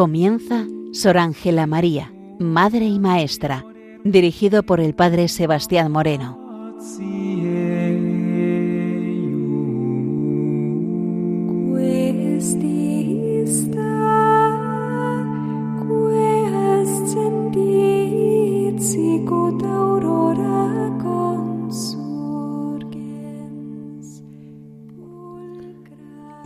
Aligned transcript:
Comienza 0.00 0.64
Sor 0.92 1.18
Ángela 1.18 1.66
María, 1.66 2.10
Madre 2.38 2.86
y 2.86 2.98
Maestra, 2.98 3.66
dirigido 4.02 4.62
por 4.62 4.80
el 4.80 4.94
Padre 4.94 5.28
Sebastián 5.28 5.92
Moreno. 5.92 6.38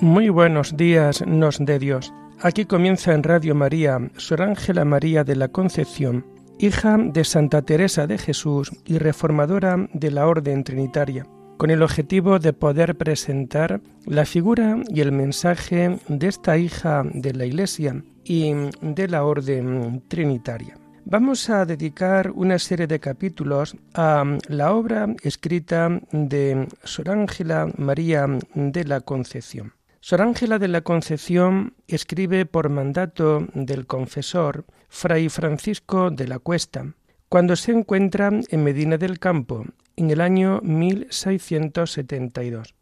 Muy 0.01 0.29
buenos 0.29 0.77
días 0.77 1.25
nos 1.25 1.65
de 1.65 1.79
Dios. 1.79 2.13
Aquí 2.45 2.67
comienza 2.67 3.15
en 3.15 3.23
Radio 3.23 3.55
María 3.55 4.11
Sor 4.19 4.43
Ángela 4.43 4.85
María 4.85 5.25
de 5.25 5.35
la 5.35 5.49
Concepción, 5.49 6.27
hija 6.59 6.99
de 6.99 7.25
Santa 7.25 7.63
Teresa 7.63 8.07
de 8.07 8.19
Jesús 8.19 8.71
y 8.85 8.99
reformadora 8.99 9.89
de 9.95 10.11
la 10.11 10.27
Orden 10.27 10.63
Trinitaria, 10.63 11.27
con 11.57 11.71
el 11.71 11.83
objetivo 11.83 12.39
de 12.39 12.53
poder 12.53 12.99
presentar 12.99 13.81
la 14.05 14.27
figura 14.27 14.77
y 14.91 15.01
el 15.01 15.11
mensaje 15.11 15.99
de 16.09 16.29
esta 16.29 16.59
hija 16.59 17.03
de 17.15 17.33
la 17.33 17.47
Iglesia 17.47 18.05
y 18.25 18.53
de 18.83 19.09
la 19.09 19.25
Orden 19.25 20.03
Trinitaria. 20.09 20.77
Vamos 21.07 21.49
a 21.49 21.65
dedicar 21.65 22.31
una 22.31 22.59
serie 22.59 22.87
de 22.87 23.01
capítulos 23.01 23.75
a 23.95 24.23
la 24.49 24.75
obra 24.75 25.07
escrita 25.23 25.99
de 26.13 26.69
Sor 26.83 27.09
Ángela 27.09 27.73
María 27.79 28.27
de 28.55 28.85
la 28.85 29.01
Concepción. 29.01 29.73
Sor 30.07 30.21
Ángela 30.21 30.59
de 30.59 30.69
la 30.69 30.83
Concepción 30.83 31.73
escribe 31.89 32.45
por 32.45 32.69
mandato 32.69 33.47
del 33.55 33.87
confesor 33.87 34.67
Fray 34.91 35.31
Francisco 35.31 36.11
de 36.11 36.29
la 36.29 36.39
Cuesta, 36.39 36.93
cuando 37.31 37.57
se 37.57 37.73
encuentra 37.73 38.29
en 38.29 38.65
Medina 38.65 38.99
del 38.99 39.19
Campo, 39.19 39.65
en 39.97 40.11
el 40.11 40.21
año 40.21 40.61
1672. 40.63 42.75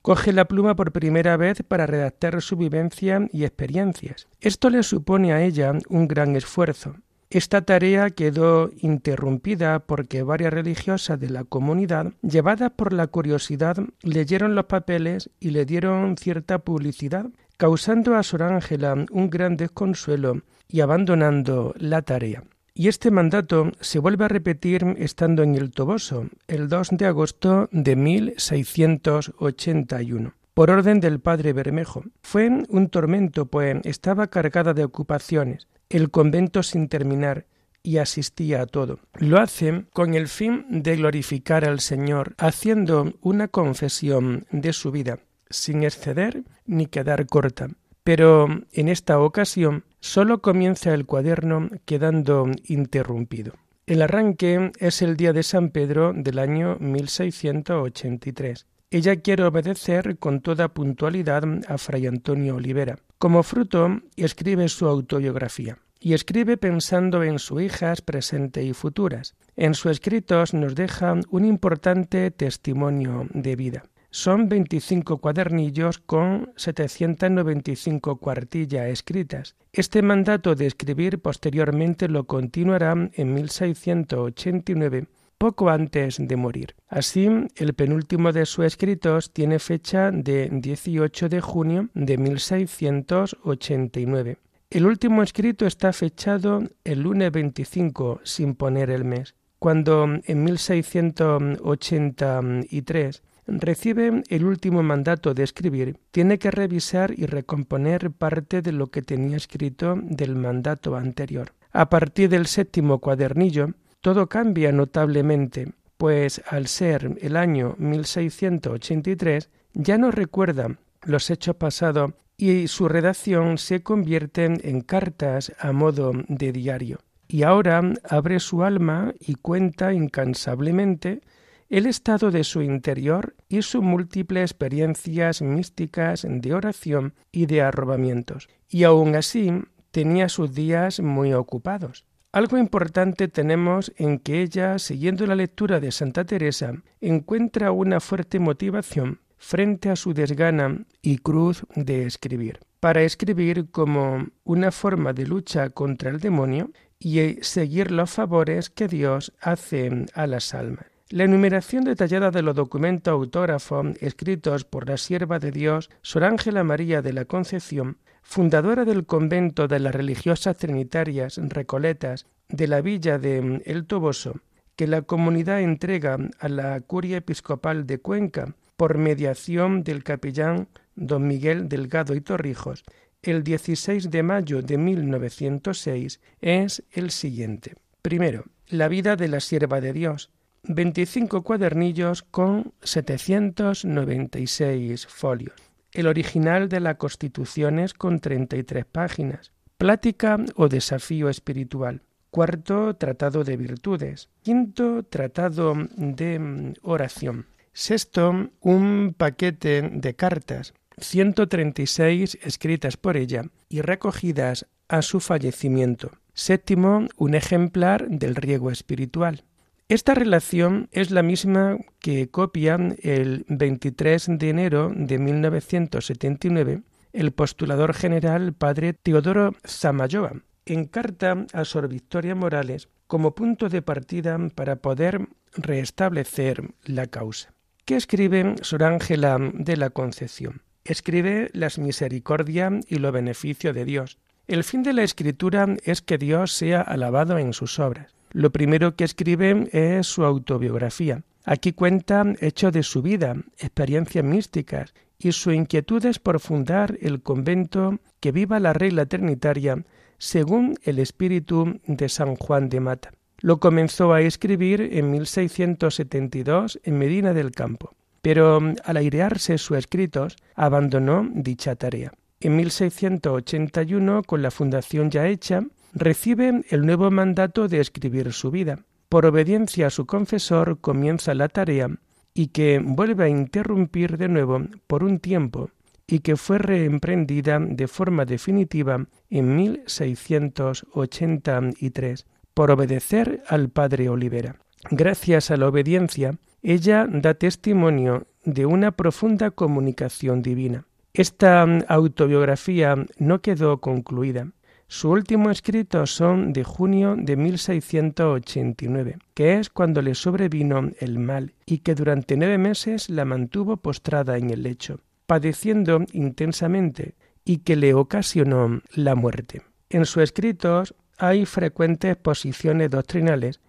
Coge 0.00 0.32
la 0.32 0.46
pluma 0.46 0.74
por 0.74 0.92
primera 0.92 1.36
vez 1.36 1.62
para 1.62 1.86
redactar 1.86 2.40
su 2.40 2.56
vivencia 2.56 3.28
y 3.34 3.44
experiencias. 3.44 4.26
Esto 4.40 4.70
le 4.70 4.82
supone 4.82 5.34
a 5.34 5.42
ella 5.42 5.74
un 5.90 6.08
gran 6.08 6.36
esfuerzo, 6.36 6.94
esta 7.32 7.62
tarea 7.62 8.10
quedó 8.10 8.70
interrumpida 8.78 9.80
porque 9.80 10.22
varias 10.22 10.52
religiosas 10.52 11.18
de 11.18 11.30
la 11.30 11.42
comunidad, 11.44 12.12
llevadas 12.22 12.72
por 12.72 12.92
la 12.92 13.06
curiosidad, 13.06 13.78
leyeron 14.02 14.54
los 14.54 14.66
papeles 14.66 15.30
y 15.40 15.48
le 15.50 15.64
dieron 15.64 16.18
cierta 16.18 16.58
publicidad, 16.58 17.30
causando 17.56 18.16
a 18.16 18.22
Sor 18.22 18.42
Ángela 18.42 19.06
un 19.10 19.30
gran 19.30 19.56
desconsuelo 19.56 20.42
y 20.68 20.80
abandonando 20.80 21.72
la 21.78 22.02
tarea. 22.02 22.44
Y 22.74 22.88
este 22.88 23.10
mandato 23.10 23.72
se 23.80 23.98
vuelve 23.98 24.26
a 24.26 24.28
repetir 24.28 24.84
estando 24.98 25.42
en 25.42 25.54
el 25.54 25.70
Toboso, 25.70 26.28
el 26.48 26.68
2 26.68 26.88
de 26.92 27.06
agosto 27.06 27.70
de 27.72 27.96
1681 27.96 30.34
por 30.54 30.70
orden 30.70 31.00
del 31.00 31.20
padre 31.20 31.52
Bermejo. 31.52 32.04
Fue 32.22 32.48
un 32.68 32.88
tormento, 32.88 33.46
pues 33.46 33.78
estaba 33.84 34.26
cargada 34.26 34.74
de 34.74 34.84
ocupaciones, 34.84 35.66
el 35.92 36.10
convento 36.10 36.62
sin 36.62 36.88
terminar, 36.88 37.46
y 37.82 37.98
asistía 37.98 38.62
a 38.62 38.66
todo. 38.66 39.00
Lo 39.14 39.38
hace 39.38 39.84
con 39.92 40.14
el 40.14 40.28
fin 40.28 40.64
de 40.68 40.96
glorificar 40.96 41.64
al 41.64 41.80
Señor, 41.80 42.34
haciendo 42.38 43.14
una 43.20 43.48
confesión 43.48 44.46
de 44.50 44.72
su 44.72 44.90
vida, 44.90 45.18
sin 45.50 45.82
exceder 45.82 46.44
ni 46.66 46.86
quedar 46.86 47.26
corta. 47.26 47.68
Pero 48.04 48.48
en 48.72 48.88
esta 48.88 49.20
ocasión 49.20 49.84
solo 50.00 50.42
comienza 50.42 50.92
el 50.94 51.06
cuaderno 51.06 51.70
quedando 51.84 52.50
interrumpido. 52.64 53.54
El 53.86 54.02
arranque 54.02 54.72
es 54.78 55.02
el 55.02 55.16
día 55.16 55.32
de 55.32 55.42
San 55.42 55.70
Pedro 55.70 56.12
del 56.14 56.38
año 56.38 56.76
1683. 56.80 58.66
Ella 58.92 59.16
quiere 59.16 59.44
obedecer 59.44 60.18
con 60.18 60.42
toda 60.42 60.68
puntualidad 60.68 61.44
a 61.66 61.78
Fray 61.78 62.06
Antonio 62.06 62.56
Olivera. 62.56 62.98
Como 63.16 63.42
fruto, 63.42 64.02
escribe 64.16 64.68
su 64.68 64.86
autobiografía. 64.86 65.78
Y 65.98 66.12
escribe 66.12 66.58
pensando 66.58 67.22
en 67.22 67.38
sus 67.38 67.62
hijas 67.62 68.02
presente 68.02 68.62
y 68.62 68.74
futuras. 68.74 69.34
En 69.56 69.72
sus 69.72 69.92
escritos 69.92 70.52
nos 70.52 70.74
deja 70.74 71.14
un 71.30 71.46
importante 71.46 72.30
testimonio 72.32 73.28
de 73.32 73.56
vida. 73.56 73.84
Son 74.10 74.50
25 74.50 75.16
cuadernillos 75.22 75.96
con 75.96 76.52
795 76.56 78.16
cuartillas 78.16 78.88
escritas. 78.88 79.56
Este 79.72 80.02
mandato 80.02 80.54
de 80.54 80.66
escribir 80.66 81.18
posteriormente 81.18 82.08
lo 82.08 82.24
continuará 82.24 82.92
en 83.14 83.32
1689 83.32 85.06
poco 85.42 85.70
antes 85.70 86.18
de 86.20 86.36
morir. 86.36 86.76
Así, 86.86 87.28
el 87.56 87.74
penúltimo 87.74 88.30
de 88.30 88.46
sus 88.46 88.64
escritos 88.64 89.32
tiene 89.32 89.58
fecha 89.58 90.12
de 90.12 90.48
18 90.52 91.28
de 91.28 91.40
junio 91.40 91.88
de 91.94 92.16
1689. 92.16 94.36
El 94.70 94.86
último 94.86 95.24
escrito 95.24 95.66
está 95.66 95.92
fechado 95.92 96.62
el 96.84 97.00
lunes 97.00 97.32
25 97.32 98.20
sin 98.22 98.54
poner 98.54 98.90
el 98.90 99.04
mes. 99.04 99.34
Cuando 99.58 100.06
en 100.24 100.44
1683 100.44 103.22
recibe 103.48 104.22
el 104.28 104.44
último 104.44 104.84
mandato 104.84 105.34
de 105.34 105.42
escribir, 105.42 105.98
tiene 106.12 106.38
que 106.38 106.52
revisar 106.52 107.18
y 107.18 107.26
recomponer 107.26 108.12
parte 108.12 108.62
de 108.62 108.70
lo 108.70 108.92
que 108.92 109.02
tenía 109.02 109.38
escrito 109.38 109.98
del 110.00 110.36
mandato 110.36 110.94
anterior. 110.94 111.52
A 111.72 111.88
partir 111.88 112.28
del 112.28 112.46
séptimo 112.46 113.00
cuadernillo, 113.00 113.70
todo 114.02 114.28
cambia 114.28 114.72
notablemente, 114.72 115.72
pues 115.96 116.42
al 116.48 116.66
ser 116.66 117.16
el 117.20 117.36
año 117.36 117.76
1683 117.78 119.48
ya 119.74 119.96
no 119.96 120.10
recuerda 120.10 120.76
los 121.04 121.30
hechos 121.30 121.56
pasados 121.56 122.12
y 122.36 122.66
su 122.66 122.88
redacción 122.88 123.58
se 123.58 123.84
convierte 123.84 124.44
en 124.44 124.80
cartas 124.80 125.52
a 125.60 125.70
modo 125.70 126.12
de 126.28 126.50
diario. 126.52 126.98
Y 127.28 127.44
ahora 127.44 127.80
abre 128.08 128.40
su 128.40 128.64
alma 128.64 129.14
y 129.20 129.36
cuenta 129.36 129.92
incansablemente 129.92 131.22
el 131.70 131.86
estado 131.86 132.32
de 132.32 132.42
su 132.42 132.60
interior 132.60 133.36
y 133.48 133.62
sus 133.62 133.82
múltiples 133.82 134.50
experiencias 134.50 135.40
místicas 135.40 136.26
de 136.28 136.52
oración 136.52 137.14
y 137.30 137.46
de 137.46 137.62
arrobamientos. 137.62 138.48
Y 138.68 138.82
aun 138.82 139.14
así 139.14 139.52
tenía 139.92 140.28
sus 140.28 140.52
días 140.52 140.98
muy 140.98 141.32
ocupados. 141.32 142.04
Algo 142.32 142.56
importante 142.56 143.28
tenemos 143.28 143.92
en 143.98 144.18
que 144.18 144.40
ella, 144.40 144.78
siguiendo 144.78 145.26
la 145.26 145.34
lectura 145.34 145.80
de 145.80 145.92
Santa 145.92 146.24
Teresa, 146.24 146.72
encuentra 147.02 147.72
una 147.72 148.00
fuerte 148.00 148.38
motivación 148.38 149.20
frente 149.36 149.90
a 149.90 149.96
su 149.96 150.14
desgana 150.14 150.86
y 151.02 151.18
cruz 151.18 151.66
de 151.76 152.06
escribir, 152.06 152.60
para 152.80 153.02
escribir 153.02 153.70
como 153.70 154.28
una 154.44 154.72
forma 154.72 155.12
de 155.12 155.26
lucha 155.26 155.68
contra 155.68 156.08
el 156.08 156.20
demonio 156.20 156.70
y 156.98 157.34
seguir 157.42 157.90
los 157.90 158.10
favores 158.10 158.70
que 158.70 158.88
Dios 158.88 159.34
hace 159.42 160.06
a 160.14 160.26
las 160.26 160.54
almas. 160.54 160.86
La 161.10 161.24
enumeración 161.24 161.84
detallada 161.84 162.30
de 162.30 162.40
los 162.40 162.56
documentos 162.56 163.12
autógrafos 163.12 163.88
escritos 164.00 164.64
por 164.64 164.88
la 164.88 164.96
sierva 164.96 165.38
de 165.38 165.50
Dios, 165.50 165.90
Sor 166.00 166.24
Ángela 166.24 166.64
María 166.64 167.02
de 167.02 167.12
la 167.12 167.26
Concepción, 167.26 167.98
fundadora 168.22 168.84
del 168.84 169.04
convento 169.04 169.68
de 169.68 169.80
las 169.80 169.94
religiosas 169.94 170.56
trinitarias 170.56 171.36
recoletas 171.36 172.26
de 172.48 172.68
la 172.68 172.80
villa 172.80 173.18
de 173.18 173.62
El 173.66 173.86
Toboso, 173.86 174.40
que 174.76 174.86
la 174.86 175.02
comunidad 175.02 175.60
entrega 175.60 176.16
a 176.38 176.48
la 176.48 176.80
curia 176.80 177.18
episcopal 177.18 177.86
de 177.86 177.98
Cuenca 177.98 178.54
por 178.76 178.96
mediación 178.96 179.84
del 179.84 180.02
capellán 180.02 180.68
don 180.94 181.26
Miguel 181.26 181.68
Delgado 181.68 182.14
y 182.14 182.20
Torrijos, 182.20 182.84
el 183.22 183.42
16 183.44 184.10
de 184.10 184.22
mayo 184.22 184.62
de 184.62 184.78
1906 184.78 186.20
es 186.40 186.82
el 186.90 187.10
siguiente. 187.10 187.74
Primero, 188.02 188.44
la 188.68 188.88
vida 188.88 189.16
de 189.16 189.28
la 189.28 189.40
sierva 189.40 189.80
de 189.80 189.92
Dios, 189.92 190.30
25 190.64 191.42
cuadernillos 191.42 192.22
con 192.22 192.72
796 192.82 195.06
folios 195.06 195.71
el 195.92 196.06
original 196.06 196.68
de 196.68 196.80
la 196.80 196.96
Constitución 196.96 197.78
es 197.78 197.94
con 197.94 198.20
33 198.20 198.84
páginas. 198.84 199.52
Plática 199.78 200.38
o 200.56 200.68
desafío 200.68 201.28
espiritual. 201.28 202.02
Cuarto, 202.30 202.96
tratado 202.96 203.44
de 203.44 203.56
virtudes. 203.56 204.30
Quinto, 204.42 205.02
tratado 205.02 205.74
de 205.96 206.38
mm, 206.38 206.72
oración. 206.82 207.46
Sexto, 207.74 208.50
un 208.60 209.14
paquete 209.16 209.82
de 209.82 210.14
cartas, 210.14 210.74
136 210.98 212.38
escritas 212.42 212.96
por 212.96 213.16
ella 213.16 213.44
y 213.68 213.80
recogidas 213.80 214.66
a 214.88 215.02
su 215.02 215.20
fallecimiento. 215.20 216.12
Séptimo, 216.34 217.06
un 217.16 217.34
ejemplar 217.34 218.08
del 218.08 218.34
riego 218.34 218.70
espiritual. 218.70 219.44
Esta 219.92 220.14
relación 220.14 220.88
es 220.90 221.10
la 221.10 221.22
misma 221.22 221.76
que 221.98 222.30
copia 222.30 222.78
el 223.02 223.44
23 223.48 224.26
de 224.38 224.48
enero 224.48 224.90
de 224.96 225.18
1979 225.18 226.80
el 227.12 227.32
postulador 227.32 227.92
general 227.92 228.54
padre 228.54 228.94
Teodoro 228.94 229.52
Zamayoa, 229.68 230.44
en 230.64 230.86
carta 230.86 231.44
a 231.52 231.66
Sor 231.66 231.88
Victoria 231.88 232.34
Morales 232.34 232.88
como 233.06 233.34
punto 233.34 233.68
de 233.68 233.82
partida 233.82 234.38
para 234.54 234.76
poder 234.76 235.28
restablecer 235.52 236.70
la 236.86 237.08
causa. 237.08 237.52
¿Qué 237.84 237.96
escribe 237.96 238.54
Sor 238.62 238.84
Ángela 238.84 239.36
de 239.52 239.76
la 239.76 239.90
Concepción? 239.90 240.62
Escribe 240.86 241.50
las 241.52 241.78
misericordia 241.78 242.70
y 242.88 242.96
lo 242.96 243.12
beneficio 243.12 243.74
de 243.74 243.84
Dios. 243.84 244.16
El 244.46 244.64
fin 244.64 244.82
de 244.84 244.94
la 244.94 245.02
escritura 245.02 245.66
es 245.84 246.00
que 246.00 246.16
Dios 246.16 246.52
sea 246.52 246.80
alabado 246.80 247.36
en 247.36 247.52
sus 247.52 247.78
obras. 247.78 248.14
Lo 248.32 248.50
primero 248.50 248.96
que 248.96 249.04
escribe 249.04 249.68
es 249.72 250.06
su 250.06 250.24
autobiografía. 250.24 251.22
Aquí 251.44 251.72
cuenta 251.72 252.24
hechos 252.40 252.72
de 252.72 252.82
su 252.82 253.02
vida, 253.02 253.36
experiencias 253.58 254.24
místicas 254.24 254.94
y 255.18 255.32
su 255.32 255.52
inquietud 255.52 256.04
es 256.06 256.18
por 256.18 256.40
fundar 256.40 256.96
el 257.00 257.22
convento 257.22 257.98
que 258.20 258.32
viva 258.32 258.60
la 258.60 258.72
regla 258.72 259.06
trinitaria 259.06 259.84
según 260.18 260.76
el 260.84 260.98
espíritu 260.98 261.80
de 261.86 262.08
San 262.08 262.36
Juan 262.36 262.68
de 262.68 262.80
Mata. 262.80 263.12
Lo 263.40 263.58
comenzó 263.58 264.12
a 264.12 264.20
escribir 264.20 264.80
en 264.92 265.10
1672 265.10 266.80
en 266.84 266.98
Medina 266.98 267.32
del 267.34 267.50
Campo, 267.50 267.94
pero 268.22 268.60
al 268.84 268.96
airearse 268.96 269.58
sus 269.58 269.78
escritos 269.78 270.36
abandonó 270.54 271.28
dicha 271.34 271.74
tarea. 271.74 272.12
En 272.40 272.56
1681, 272.56 274.22
con 274.22 274.42
la 274.42 274.52
fundación 274.52 275.10
ya 275.10 275.26
hecha, 275.26 275.64
recibe 275.92 276.64
el 276.70 276.86
nuevo 276.86 277.10
mandato 277.10 277.68
de 277.68 277.80
escribir 277.80 278.32
su 278.32 278.50
vida. 278.50 278.78
Por 279.08 279.26
obediencia 279.26 279.88
a 279.88 279.90
su 279.90 280.06
confesor 280.06 280.80
comienza 280.80 281.34
la 281.34 281.48
tarea 281.48 281.90
y 282.34 282.46
que 282.48 282.80
vuelve 282.82 283.24
a 283.24 283.28
interrumpir 283.28 284.16
de 284.16 284.28
nuevo 284.28 284.62
por 284.86 285.04
un 285.04 285.18
tiempo 285.18 285.68
y 286.06 286.20
que 286.20 286.36
fue 286.36 286.56
reemprendida 286.58 287.58
de 287.58 287.88
forma 287.88 288.24
definitiva 288.24 289.04
en 289.30 289.56
1683 289.56 292.26
por 292.54 292.70
obedecer 292.70 293.42
al 293.48 293.68
padre 293.70 294.08
Olivera. 294.08 294.60
Gracias 294.90 295.50
a 295.50 295.56
la 295.56 295.66
obediencia, 295.68 296.38
ella 296.62 297.06
da 297.08 297.34
testimonio 297.34 298.28
de 298.44 298.66
una 298.66 298.92
profunda 298.92 299.50
comunicación 299.50 300.42
divina. 300.42 300.84
Esta 301.14 301.62
autobiografía 301.88 302.94
no 303.18 303.40
quedó 303.40 303.80
concluida. 303.80 304.52
Su 304.92 305.08
último 305.08 305.50
escrito 305.50 306.06
son 306.06 306.52
de 306.52 306.64
junio 306.64 307.16
de 307.16 307.34
1689, 307.34 309.16
que 309.32 309.58
es 309.58 309.70
cuando 309.70 310.02
le 310.02 310.14
sobrevino 310.14 310.90
el 311.00 311.18
mal 311.18 311.54
y 311.64 311.78
que 311.78 311.94
durante 311.94 312.36
nueve 312.36 312.58
meses 312.58 313.08
la 313.08 313.24
mantuvo 313.24 313.78
postrada 313.78 314.36
en 314.36 314.50
el 314.50 314.62
lecho 314.62 315.00
padeciendo 315.24 316.04
intensamente 316.12 317.14
y 317.42 317.60
que 317.60 317.74
le 317.74 317.94
ocasionó 317.94 318.82
la 318.94 319.14
muerte. 319.14 319.62
En 319.88 320.04
sus 320.04 320.24
escritos 320.24 320.94
hay 321.16 321.46
frecuentes 321.46 322.16
posiciones 322.16 322.90
doctrinales 322.90 323.62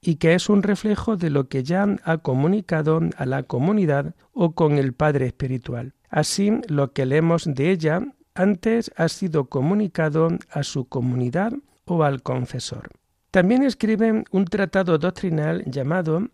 y 0.00 0.14
que 0.14 0.32
es 0.32 0.48
un 0.48 0.62
reflejo 0.62 1.18
de 1.18 1.28
lo 1.28 1.46
que 1.50 1.62
ya 1.62 1.94
ha 2.04 2.16
comunicado 2.16 3.02
a 3.18 3.26
la 3.26 3.42
comunidad 3.42 4.14
o 4.32 4.52
con 4.52 4.78
el 4.78 4.94
Padre 4.94 5.26
Espiritual. 5.26 5.92
Así, 6.08 6.52
lo 6.68 6.94
que 6.94 7.04
leemos 7.04 7.44
de 7.44 7.70
ella 7.70 8.00
antes 8.34 8.92
ha 8.96 9.08
sido 9.08 9.46
comunicado 9.46 10.28
a 10.50 10.62
su 10.62 10.84
comunidad 10.86 11.54
o 11.84 12.04
al 12.04 12.22
confesor. 12.22 12.90
También 13.30 13.62
escribe 13.62 14.24
un 14.30 14.44
tratado 14.44 14.98
doctrinal 14.98 15.64
llamado 15.66 16.28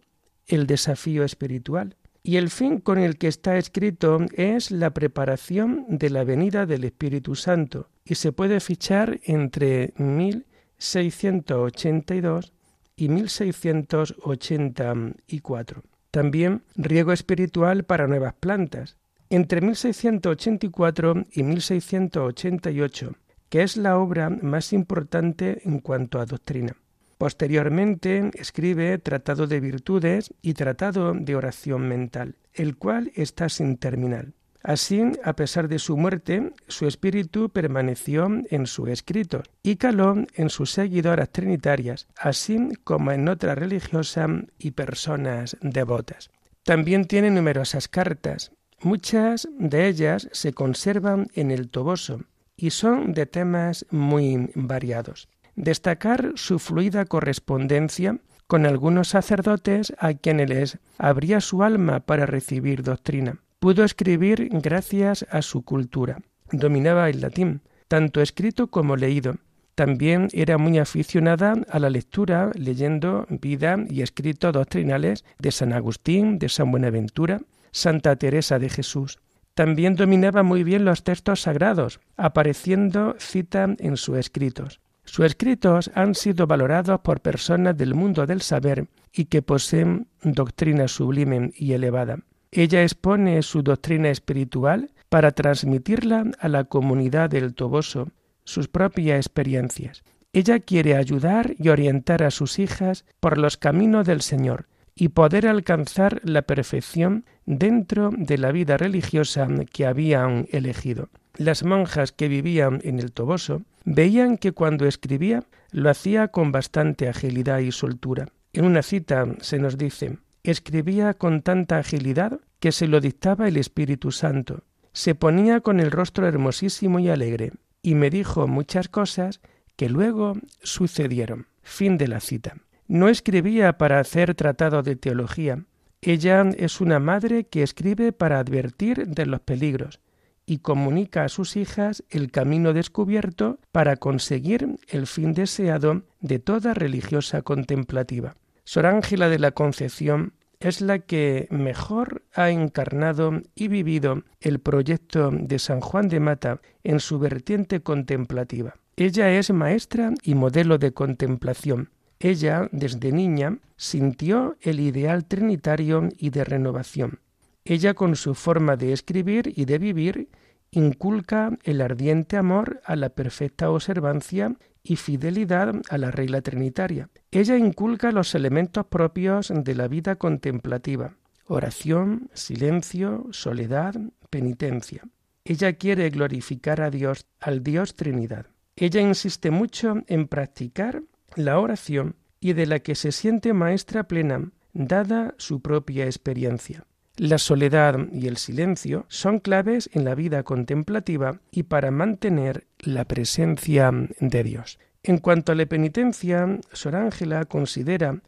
El 0.47 0.67
desafío 0.67 1.23
espiritual, 1.25 1.97
y 2.23 2.37
el 2.37 2.51
fin 2.51 2.81
con 2.81 2.99
el 2.99 3.17
que 3.19 3.29
está 3.29 3.57
escrito 3.57 4.19
es 4.33 4.71
la 4.71 4.91
preparación 4.91 5.87
de 5.89 6.11
la 6.11 6.25
venida 6.25 6.67
del 6.67 6.85
Espíritu 6.85 7.35
Santo, 7.37 7.89
y 8.05 8.17
se 8.17 8.33
puede 8.33 8.61
fichar 8.61 9.19
entre 9.25 9.95
1682 9.97 12.53
y 12.97 13.09
1684. 13.09 15.83
También 16.11 16.65
riego 16.77 17.13
espiritual 17.13 17.85
para 17.85 18.07
nuevas 18.07 18.35
plantas, 18.35 18.99
entre 19.31 19.61
1684 19.61 21.27
y 21.33 21.43
1688, 21.43 23.15
que 23.49 23.63
es 23.63 23.77
la 23.77 23.99
obra 23.99 24.31
más 24.31 24.73
importante 24.73 25.63
en 25.65 25.81
cuanto 25.81 26.21
a 26.21 26.27
doctrina. 26.27 26.77
Posteriormente 27.19 28.31
escribe 28.35 28.99
Tratado 28.99 29.47
de 29.47 29.61
Virtudes 29.61 30.35
y 30.43 30.55
Tratado 30.55 31.15
de 31.15 31.35
Oración 31.35 31.89
Mental, 31.89 32.37
el 32.53 32.77
cual 32.77 33.11
está 33.15 33.49
sin 33.49 33.79
terminar. 33.79 34.33
Así, 34.63 35.01
a 35.23 35.35
pesar 35.35 35.69
de 35.69 35.79
su 35.79 35.97
muerte, 35.97 36.53
su 36.67 36.89
espíritu 36.89 37.51
permaneció 37.51 38.29
en 38.51 38.67
su 38.67 38.89
escrito 38.89 39.45
y 39.63 39.77
caló 39.77 40.17
en 40.35 40.51
sus 40.51 40.73
seguidoras 40.73 41.31
trinitarias, 41.31 42.09
así 42.17 42.71
como 42.83 43.13
en 43.13 43.29
otras 43.29 43.57
religiosas 43.57 44.29
y 44.59 44.73
personas 44.73 45.57
devotas. 45.61 46.31
También 46.65 47.05
tiene 47.05 47.31
numerosas 47.31 47.87
cartas. 47.87 48.51
Muchas 48.83 49.49
de 49.59 49.89
ellas 49.89 50.29
se 50.33 50.53
conservan 50.53 51.29
en 51.35 51.51
el 51.51 51.69
Toboso 51.69 52.21
y 52.57 52.71
son 52.71 53.13
de 53.13 53.27
temas 53.27 53.87
muy 53.91 54.51
variados 54.55 55.29
destacar 55.57 56.33
su 56.37 56.59
fluida 56.59 57.07
correspondencia 57.07 58.19
con 58.47 58.65
algunos 58.65 59.09
sacerdotes 59.09 59.93
a 59.99 60.15
quienes 60.15 60.79
abría 60.99 61.41
su 61.41 61.65
alma 61.65 62.01
para 62.01 62.27
recibir 62.27 62.83
doctrina. 62.83 63.41
Pudo 63.59 63.83
escribir 63.83 64.49
gracias 64.53 65.27
a 65.31 65.43
su 65.43 65.63
cultura. 65.63 66.19
Dominaba 66.53 67.09
el 67.09 67.23
latín, 67.23 67.63
tanto 67.89 68.21
escrito 68.21 68.69
como 68.69 68.95
leído. 68.95 69.37
También 69.75 70.29
era 70.33 70.59
muy 70.59 70.79
aficionada 70.79 71.55
a 71.69 71.79
la 71.79 71.91
lectura, 71.91 72.53
leyendo 72.55 73.27
vida 73.29 73.77
y 73.91 74.03
escritos 74.03 74.53
doctrinales 74.53 75.25
de 75.39 75.51
San 75.51 75.73
Agustín, 75.73 76.39
de 76.39 76.49
San 76.49 76.71
Buenaventura, 76.71 77.41
Santa 77.77 78.17
Teresa 78.17 78.59
de 78.59 78.71
Jesús. 78.71 79.19
También 79.53 79.97
dominaba 79.97 80.43
muy 80.43 80.65
bien 80.65 80.87
los 80.87 81.05
textos 81.05 81.43
sagrados, 81.43 82.01
apareciendo 82.17 83.17
cita 83.19 83.69
en 83.79 83.99
sus 83.99 84.17
escritos. 84.17 84.81
Sus 85.05 85.27
escritos 85.27 85.91
han 85.95 86.15
sido 86.15 86.47
valorados 86.47 87.01
por 87.01 87.21
personas 87.21 87.77
del 87.77 87.95
mundo 87.95 88.25
del 88.25 88.41
saber 88.41 88.89
y 89.13 89.27
que 89.27 89.43
poseen 89.43 90.09
doctrina 90.23 90.89
sublime 90.89 91.53
y 91.55 91.75
elevada. 91.75 92.21
Ella 92.51 92.83
expone 92.83 93.43
su 93.43 93.63
doctrina 93.63 94.09
espiritual 94.09 94.91
para 95.11 95.33
transmitirla 95.33 96.25
a 96.41 96.49
la 96.49 96.65
comunidad 96.65 97.29
del 97.29 97.55
Toboso, 97.55 98.09
sus 98.45 98.69
propias 98.69 99.19
experiencias. 99.19 100.03
Ella 100.33 100.61
quiere 100.61 100.97
ayudar 100.97 101.55
y 101.59 101.69
orientar 101.69 102.23
a 102.23 102.31
sus 102.31 102.59
hijas 102.59 103.05
por 103.21 103.37
los 103.37 103.59
caminos 103.59 104.07
del 104.07 104.23
Señor 104.23 104.67
y 104.97 105.11
poder 105.11 105.47
alcanzar 105.47 106.21
la 106.25 106.43
perfección 106.43 107.27
dentro 107.45 108.11
de 108.17 108.39
la 108.39 108.51
vida 108.51 108.79
religiosa 108.79 109.47
que 109.71 109.87
habían 109.87 110.49
elegido. 110.51 111.11
Las 111.37 111.65
monjas 111.65 112.13
que 112.13 112.29
vivían 112.29 112.81
en 112.83 112.99
el 112.99 113.13
Toboso 113.13 113.63
veían 113.85 114.39
que 114.39 114.53
cuando 114.53 114.87
escribía 114.87 115.45
lo 115.71 115.91
hacía 115.91 116.29
con 116.29 116.51
bastante 116.51 117.09
agilidad 117.09 117.59
y 117.59 117.73
soltura. 117.73 118.29
En 118.55 118.65
una 118.65 118.83
cita 118.83 119.27
se 119.41 119.59
nos 119.59 119.77
dice, 119.77 120.19
escribía 120.43 121.13
con 121.13 121.43
tanta 121.43 121.77
agilidad 121.77 122.41
que 122.59 122.73
se 122.73 122.89
lo 122.89 123.01
dictaba 123.01 123.49
el 123.49 123.59
Espíritu 123.59 124.13
Santo. 124.13 124.63
Se 124.95 125.15
ponía 125.15 125.61
con 125.61 125.79
el 125.79 125.91
rostro 125.91 126.27
hermosísimo 126.27 126.99
y 126.99 127.11
alegre, 127.11 127.53
y 127.83 127.95
me 127.95 128.09
dijo 128.09 128.49
muchas 128.49 128.89
cosas 128.89 129.41
que 129.77 129.91
luego 129.91 130.33
sucedieron. 130.63 131.49
Fin 131.63 131.99
de 131.99 132.09
la 132.09 132.21
cita. 132.21 132.57
No 132.89 133.09
escribía 133.09 133.79
para 133.79 133.99
hacer 133.99 134.35
tratado 134.35 134.83
de 134.83 134.97
teología. 134.97 135.65
Ella 136.03 136.45
es 136.57 136.81
una 136.81 137.01
madre 137.01 137.45
que 137.45 137.63
escribe 137.63 138.13
para 138.13 138.39
advertir 138.39 139.09
de 139.09 139.27
los 139.27 139.41
peligros, 139.41 140.01
y 140.47 140.59
comunica 140.59 141.25
a 141.25 141.29
sus 141.29 141.57
hijas 141.57 142.05
el 142.11 142.31
camino 142.31 142.73
descubierto 142.73 143.59
para 143.73 143.97
conseguir 143.97 144.77
el 144.89 145.09
fin 145.09 145.33
deseado 145.33 146.05
de 146.21 146.39
toda 146.39 146.75
religiosa 146.75 147.43
contemplativa. 147.43 148.37
Sor 148.65 148.87
Ángela 148.87 149.29
de 149.29 149.41
la 149.41 149.51
Concepción 149.51 150.35
es 150.61 150.81
la 150.81 151.01
que 151.01 151.49
mejor 151.51 152.23
ha 152.35 152.51
encarnado 152.51 153.43
y 153.55 153.69
vivido 153.69 154.23
el 154.41 154.61
proyecto 154.61 155.31
de 155.33 155.59
San 155.59 155.81
Juan 155.81 156.09
de 156.09 156.21
Mata 156.21 156.61
en 156.85 157.01
su 157.01 157.19
vertiente 157.19 157.81
contemplativa. 157.83 158.77
Ella 158.97 159.31
es 159.33 159.51
maestra 159.51 160.15
y 160.23 160.35
modelo 160.35 160.79
de 160.79 160.93
contemplación. 160.93 161.91
Ella, 162.19 162.69
desde 162.73 163.13
niña, 163.13 163.59
sintió 163.77 164.57
el 164.61 164.81
ideal 164.81 165.27
trinitario 165.27 166.09
y 166.17 166.31
de 166.31 166.45
renovación. 166.45 167.21
Ella 167.65 167.95
con 167.95 168.17
su 168.17 168.35
forma 168.35 168.77
de 168.77 168.93
escribir 168.93 169.53
y 169.55 169.65
de 169.65 169.79
vivir 169.79 170.29
inculca 170.71 171.59
el 171.65 171.81
ardiente 171.81 172.37
amor 172.37 172.81
a 172.85 172.97
la 172.97 173.11
perfecta 173.11 173.71
observancia 173.71 174.57
y 174.83 174.97
fidelidad 174.97 175.75
a 175.91 175.99
la 175.99 176.11
regla 176.11 176.43
trinitaria. 176.43 177.09
Ella 177.31 177.57
inculca 177.57 178.13
los 178.13 178.35
elementos 178.35 178.87
propios 178.87 179.53
de 179.55 179.75
la 179.75 179.89
vida 179.89 180.17
contemplativa, 180.17 181.17
oración, 181.47 182.31
silencio, 182.35 183.27
soledad, 183.31 183.95
penitencia. 184.31 185.03
Ella 185.45 185.73
quiere 185.75 186.11
glorificar 186.11 186.81
a 186.81 186.91
Dios, 186.91 187.27
al 187.41 187.63
Dios 187.63 187.95
Trinidad. 187.95 188.47
Ella 188.75 189.01
insiste 189.01 189.51
mucho 189.51 190.03
en 190.07 190.29
practicar 190.29 191.03
la 191.35 191.59
oración 191.59 192.17
y 192.41 192.53
de 192.53 192.67
la 192.67 192.79
que 192.81 192.95
se 192.95 193.13
siente 193.13 193.53
maestra 193.53 194.05
plena, 194.05 194.51
dada 194.73 195.35
su 195.39 195.61
propia 195.61 196.05
experiencia. 196.05 196.85
La 197.17 197.39
soledad 197.39 197.99
y 198.13 198.27
el 198.27 198.37
silencio 198.37 199.07
son 199.09 199.41
claves 199.41 199.89
en 199.95 200.05
la 200.05 200.15
vida 200.15 200.43
contemplativa 200.43 201.41
y 201.51 201.63
para 201.63 201.91
mantener 201.91 202.67
la 202.79 203.07
presencia 203.07 203.91
de 204.21 204.45
Dios. 204.45 204.79
En 205.03 205.19
cuanto 205.19 205.53
a 205.53 205.55
la 205.55 205.65
penitencia, 205.65 206.59
Sor 206.73 206.97
Ángela 206.97 207.47
considera 207.47 208.21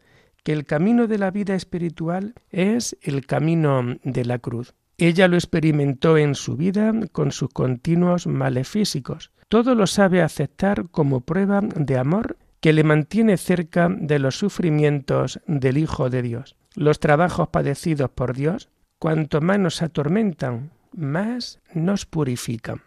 que 0.43 0.53
el 0.53 0.65
camino 0.65 1.05
de 1.05 1.19
la 1.19 1.29
vida 1.29 1.53
espiritual 1.53 2.33
es 2.49 2.97
el 3.01 3.27
camino 3.27 3.97
de 4.03 4.25
la 4.25 4.39
cruz. 4.39 4.73
Ella 4.97 5.27
lo 5.27 5.35
experimentó 5.35 6.17
en 6.17 6.33
su 6.33 6.57
vida 6.57 6.91
con 7.11 7.31
sus 7.31 7.49
continuos 7.49 8.25
males 8.25 8.67
físicos. 8.67 9.31
Todo 9.49 9.75
lo 9.75 9.87
sabe 9.87 10.21
aceptar 10.21 10.89
como 10.89 11.21
prueba 11.21 11.61
de 11.61 11.97
amor 11.97 12.37
que 12.61 12.73
le 12.73 12.83
mantiene 12.83 13.37
cerca 13.37 13.89
de 13.89 14.19
los 14.19 14.37
sufrimientos 14.37 15.39
del 15.47 15.77
Hijo 15.77 16.09
de 16.09 16.21
Dios. 16.21 16.55
Los 16.75 16.99
trabajos 16.99 17.49
padecidos 17.49 18.09
por 18.09 18.35
Dios 18.35 18.69
cuanto 18.99 19.41
más 19.41 19.59
nos 19.59 19.81
atormentan, 19.81 20.71
más 20.93 21.59
nos 21.73 22.05
purifican. 22.05 22.81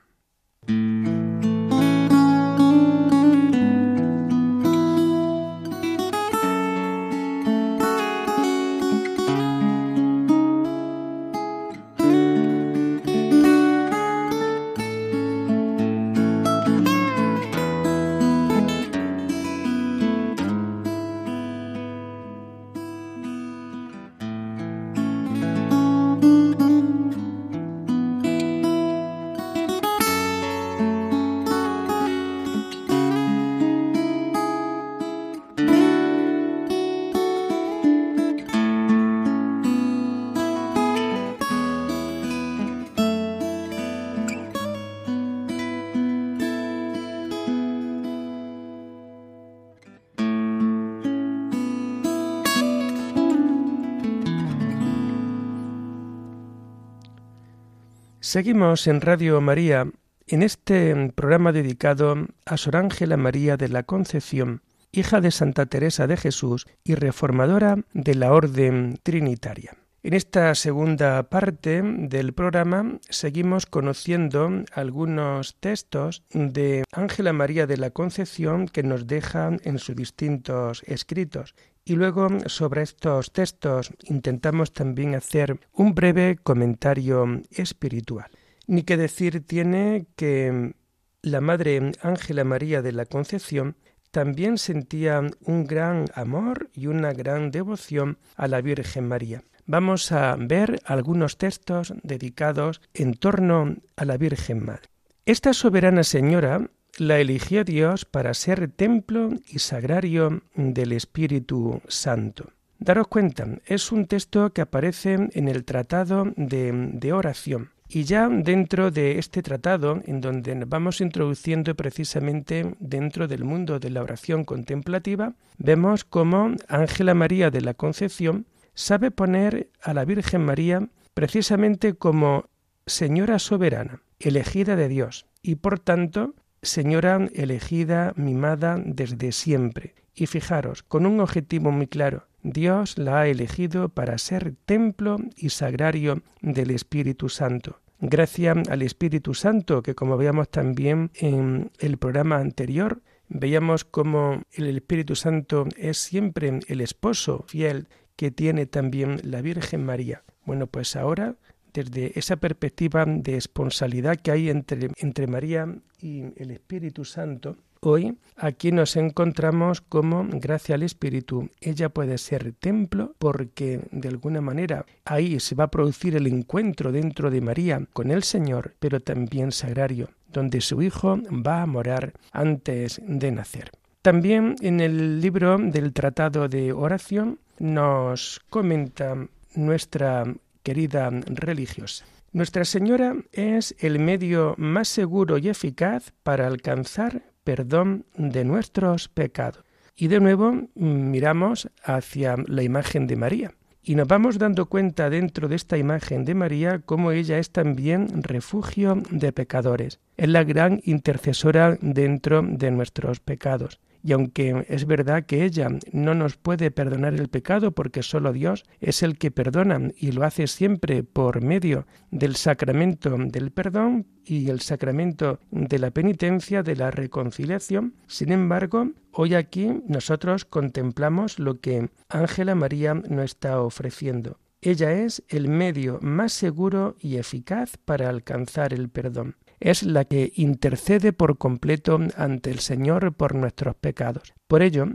Seguimos 58.32 58.86
en 58.86 59.02
Radio 59.02 59.42
María 59.42 59.92
en 60.26 60.42
este 60.42 61.12
programa 61.14 61.52
dedicado 61.52 62.28
a 62.46 62.56
Sor 62.56 62.76
Ángela 62.76 63.18
María 63.18 63.58
de 63.58 63.68
la 63.68 63.82
Concepción, 63.82 64.62
hija 64.90 65.20
de 65.20 65.30
Santa 65.30 65.66
Teresa 65.66 66.06
de 66.06 66.16
Jesús 66.16 66.66
y 66.82 66.94
reformadora 66.94 67.84
de 67.92 68.14
la 68.14 68.32
Orden 68.32 68.98
Trinitaria. 69.02 69.76
En 70.02 70.14
esta 70.14 70.54
segunda 70.54 71.22
parte 71.24 71.82
del 71.82 72.32
programa 72.32 72.98
seguimos 73.10 73.66
conociendo 73.66 74.64
algunos 74.72 75.56
textos 75.60 76.24
de 76.30 76.84
Ángela 76.90 77.34
María 77.34 77.66
de 77.66 77.76
la 77.76 77.90
Concepción 77.90 78.66
que 78.66 78.82
nos 78.82 79.06
dejan 79.06 79.60
en 79.64 79.78
sus 79.78 79.94
distintos 79.94 80.82
escritos 80.86 81.54
y 81.84 81.94
luego 81.94 82.28
sobre 82.46 82.82
estos 82.82 83.32
textos 83.32 83.92
intentamos 84.04 84.72
también 84.72 85.14
hacer 85.14 85.58
un 85.72 85.94
breve 85.94 86.38
comentario 86.42 87.42
espiritual. 87.50 88.30
Ni 88.66 88.82
que 88.82 88.96
decir 88.96 89.44
tiene 89.46 90.06
que 90.16 90.74
la 91.22 91.40
Madre 91.40 91.92
Ángela 92.02 92.44
María 92.44 92.82
de 92.82 92.92
la 92.92 93.06
Concepción 93.06 93.76
también 94.10 94.58
sentía 94.58 95.22
un 95.44 95.64
gran 95.64 96.06
amor 96.14 96.70
y 96.74 96.86
una 96.86 97.12
gran 97.12 97.50
devoción 97.50 98.18
a 98.36 98.46
la 98.46 98.60
Virgen 98.60 99.08
María. 99.08 99.42
Vamos 99.64 100.12
a 100.12 100.36
ver 100.36 100.80
algunos 100.84 101.38
textos 101.38 101.94
dedicados 102.02 102.80
en 102.94 103.14
torno 103.14 103.76
a 103.96 104.04
la 104.04 104.16
Virgen 104.16 104.64
Madre. 104.64 104.88
Esta 105.24 105.54
soberana 105.54 106.02
señora 106.02 106.68
la 106.98 107.18
eligió 107.18 107.64
Dios 107.64 108.04
para 108.04 108.34
ser 108.34 108.68
templo 108.70 109.30
y 109.46 109.58
sagrario 109.58 110.42
del 110.54 110.92
Espíritu 110.92 111.80
Santo. 111.88 112.50
Daros 112.78 113.06
cuenta, 113.06 113.46
es 113.66 113.92
un 113.92 114.06
texto 114.06 114.52
que 114.52 114.60
aparece 114.60 115.16
en 115.32 115.48
el 115.48 115.64
tratado 115.64 116.32
de, 116.36 117.12
oración. 117.12 117.70
Y 117.88 118.04
ya 118.04 118.28
dentro 118.28 118.90
de 118.90 119.18
este 119.18 119.42
tratado, 119.42 120.00
en 120.06 120.20
donde 120.20 120.54
nos 120.54 120.68
vamos 120.68 121.00
introduciendo 121.00 121.76
precisamente 121.76 122.74
dentro 122.80 123.28
del 123.28 123.44
mundo 123.44 123.78
de 123.78 123.90
la 123.90 124.02
oración 124.02 124.44
contemplativa, 124.44 125.34
vemos 125.58 126.04
cómo 126.04 126.56
Ángela 126.68 127.14
María 127.14 127.50
de 127.50 127.60
la 127.60 127.74
Concepción 127.74 128.46
sabe 128.74 129.10
poner 129.10 129.70
a 129.82 129.94
la 129.94 130.04
Virgen 130.04 130.44
María 130.44 130.88
precisamente 131.14 131.94
como 131.94 132.48
Señora 132.86 133.38
soberana, 133.38 134.02
elegida 134.18 134.74
de 134.74 134.88
Dios, 134.88 135.26
y 135.40 135.56
por 135.56 135.78
tanto 135.78 136.34
señora 136.62 137.28
elegida, 137.34 138.12
mimada 138.16 138.80
desde 138.82 139.32
siempre. 139.32 139.94
Y 140.14 140.26
fijaros, 140.26 140.82
con 140.82 141.06
un 141.06 141.20
objetivo 141.20 141.70
muy 141.70 141.86
claro, 141.86 142.26
Dios 142.42 142.98
la 142.98 143.20
ha 143.20 143.28
elegido 143.28 143.88
para 143.88 144.18
ser 144.18 144.54
templo 144.64 145.18
y 145.36 145.50
sagrario 145.50 146.22
del 146.40 146.70
Espíritu 146.70 147.28
Santo. 147.28 147.80
Gracias 148.00 148.68
al 148.68 148.82
Espíritu 148.82 149.34
Santo, 149.34 149.82
que 149.82 149.94
como 149.94 150.16
veíamos 150.16 150.48
también 150.48 151.10
en 151.14 151.70
el 151.78 151.98
programa 151.98 152.38
anterior, 152.38 153.00
veíamos 153.28 153.84
como 153.84 154.42
el 154.52 154.76
Espíritu 154.76 155.14
Santo 155.14 155.66
es 155.76 155.98
siempre 155.98 156.60
el 156.66 156.80
esposo 156.80 157.44
fiel 157.46 157.88
que 158.16 158.30
tiene 158.30 158.66
también 158.66 159.20
la 159.22 159.40
Virgen 159.40 159.84
María. 159.84 160.24
Bueno, 160.44 160.66
pues 160.66 160.96
ahora 160.96 161.36
desde 161.72 162.18
esa 162.18 162.36
perspectiva 162.36 163.04
de 163.06 163.36
esponsalidad 163.36 164.16
que 164.16 164.30
hay 164.30 164.50
entre, 164.50 164.90
entre 164.98 165.26
María 165.26 165.66
y 166.00 166.24
el 166.36 166.50
Espíritu 166.50 167.04
Santo, 167.04 167.56
hoy 167.80 168.16
aquí 168.36 168.70
nos 168.72 168.96
encontramos 168.96 169.80
como, 169.80 170.26
gracias 170.30 170.76
al 170.76 170.82
Espíritu, 170.82 171.50
ella 171.60 171.88
puede 171.88 172.18
ser 172.18 172.52
templo 172.52 173.14
porque 173.18 173.80
de 173.90 174.08
alguna 174.08 174.40
manera 174.40 174.86
ahí 175.04 175.40
se 175.40 175.54
va 175.54 175.64
a 175.64 175.70
producir 175.70 176.16
el 176.16 176.26
encuentro 176.26 176.92
dentro 176.92 177.30
de 177.30 177.40
María 177.40 177.86
con 177.92 178.10
el 178.10 178.22
Señor, 178.22 178.74
pero 178.78 179.00
también 179.00 179.52
sagrario, 179.52 180.10
donde 180.32 180.60
su 180.60 180.82
Hijo 180.82 181.18
va 181.46 181.62
a 181.62 181.66
morar 181.66 182.12
antes 182.32 183.00
de 183.04 183.32
nacer. 183.32 183.70
También 184.02 184.56
en 184.60 184.80
el 184.80 185.20
libro 185.20 185.58
del 185.58 185.92
Tratado 185.92 186.48
de 186.48 186.72
Oración 186.72 187.38
nos 187.60 188.40
comenta 188.50 189.28
nuestra 189.54 190.24
querida 190.62 191.10
religiosa. 191.10 192.04
Nuestra 192.32 192.64
Señora 192.64 193.14
es 193.32 193.74
el 193.78 193.98
medio 193.98 194.54
más 194.56 194.88
seguro 194.88 195.38
y 195.38 195.48
eficaz 195.48 196.12
para 196.22 196.46
alcanzar 196.46 197.22
perdón 197.44 198.06
de 198.16 198.44
nuestros 198.44 199.08
pecados. 199.08 199.64
Y 199.94 200.08
de 200.08 200.20
nuevo 200.20 200.68
miramos 200.74 201.68
hacia 201.84 202.36
la 202.46 202.62
imagen 202.62 203.06
de 203.06 203.16
María. 203.16 203.52
Y 203.84 203.96
nos 203.96 204.06
vamos 204.06 204.38
dando 204.38 204.66
cuenta 204.66 205.10
dentro 205.10 205.48
de 205.48 205.56
esta 205.56 205.76
imagen 205.76 206.24
de 206.24 206.34
María 206.34 206.78
cómo 206.78 207.10
ella 207.10 207.38
es 207.38 207.50
también 207.50 208.22
refugio 208.22 209.02
de 209.10 209.32
pecadores. 209.32 209.98
Es 210.16 210.28
la 210.28 210.44
gran 210.44 210.80
intercesora 210.84 211.76
dentro 211.80 212.42
de 212.42 212.70
nuestros 212.70 213.18
pecados. 213.18 213.80
Y 214.02 214.12
aunque 214.12 214.66
es 214.68 214.86
verdad 214.86 215.24
que 215.24 215.44
ella 215.44 215.68
no 215.92 216.14
nos 216.14 216.36
puede 216.36 216.70
perdonar 216.70 217.14
el 217.14 217.28
pecado 217.28 217.72
porque 217.72 218.02
solo 218.02 218.32
Dios 218.32 218.64
es 218.80 219.02
el 219.02 219.16
que 219.16 219.30
perdona 219.30 219.90
y 219.96 220.12
lo 220.12 220.24
hace 220.24 220.46
siempre 220.46 221.04
por 221.04 221.42
medio 221.42 221.86
del 222.10 222.36
sacramento 222.36 223.16
del 223.16 223.52
perdón 223.52 224.06
y 224.24 224.50
el 224.50 224.60
sacramento 224.60 225.38
de 225.50 225.78
la 225.78 225.90
penitencia, 225.90 226.62
de 226.62 226.76
la 226.76 226.90
reconciliación, 226.90 227.94
sin 228.06 228.32
embargo, 228.32 228.90
hoy 229.12 229.34
aquí 229.34 229.82
nosotros 229.86 230.44
contemplamos 230.44 231.38
lo 231.38 231.60
que 231.60 231.90
Ángela 232.08 232.54
María 232.54 232.94
nos 232.94 233.24
está 233.24 233.60
ofreciendo. 233.60 234.38
Ella 234.60 234.92
es 234.92 235.24
el 235.28 235.48
medio 235.48 235.98
más 236.02 236.32
seguro 236.32 236.94
y 237.00 237.16
eficaz 237.16 237.76
para 237.78 238.08
alcanzar 238.08 238.72
el 238.72 238.88
perdón. 238.88 239.34
Es 239.62 239.82
la 239.82 240.04
que 240.04 240.32
intercede 240.34 241.12
por 241.12 241.38
completo 241.38 241.98
ante 242.16 242.50
el 242.50 242.58
Señor 242.58 243.14
por 243.14 243.34
nuestros 243.34 243.74
pecados. 243.74 244.34
Por 244.48 244.62
ello, 244.62 244.86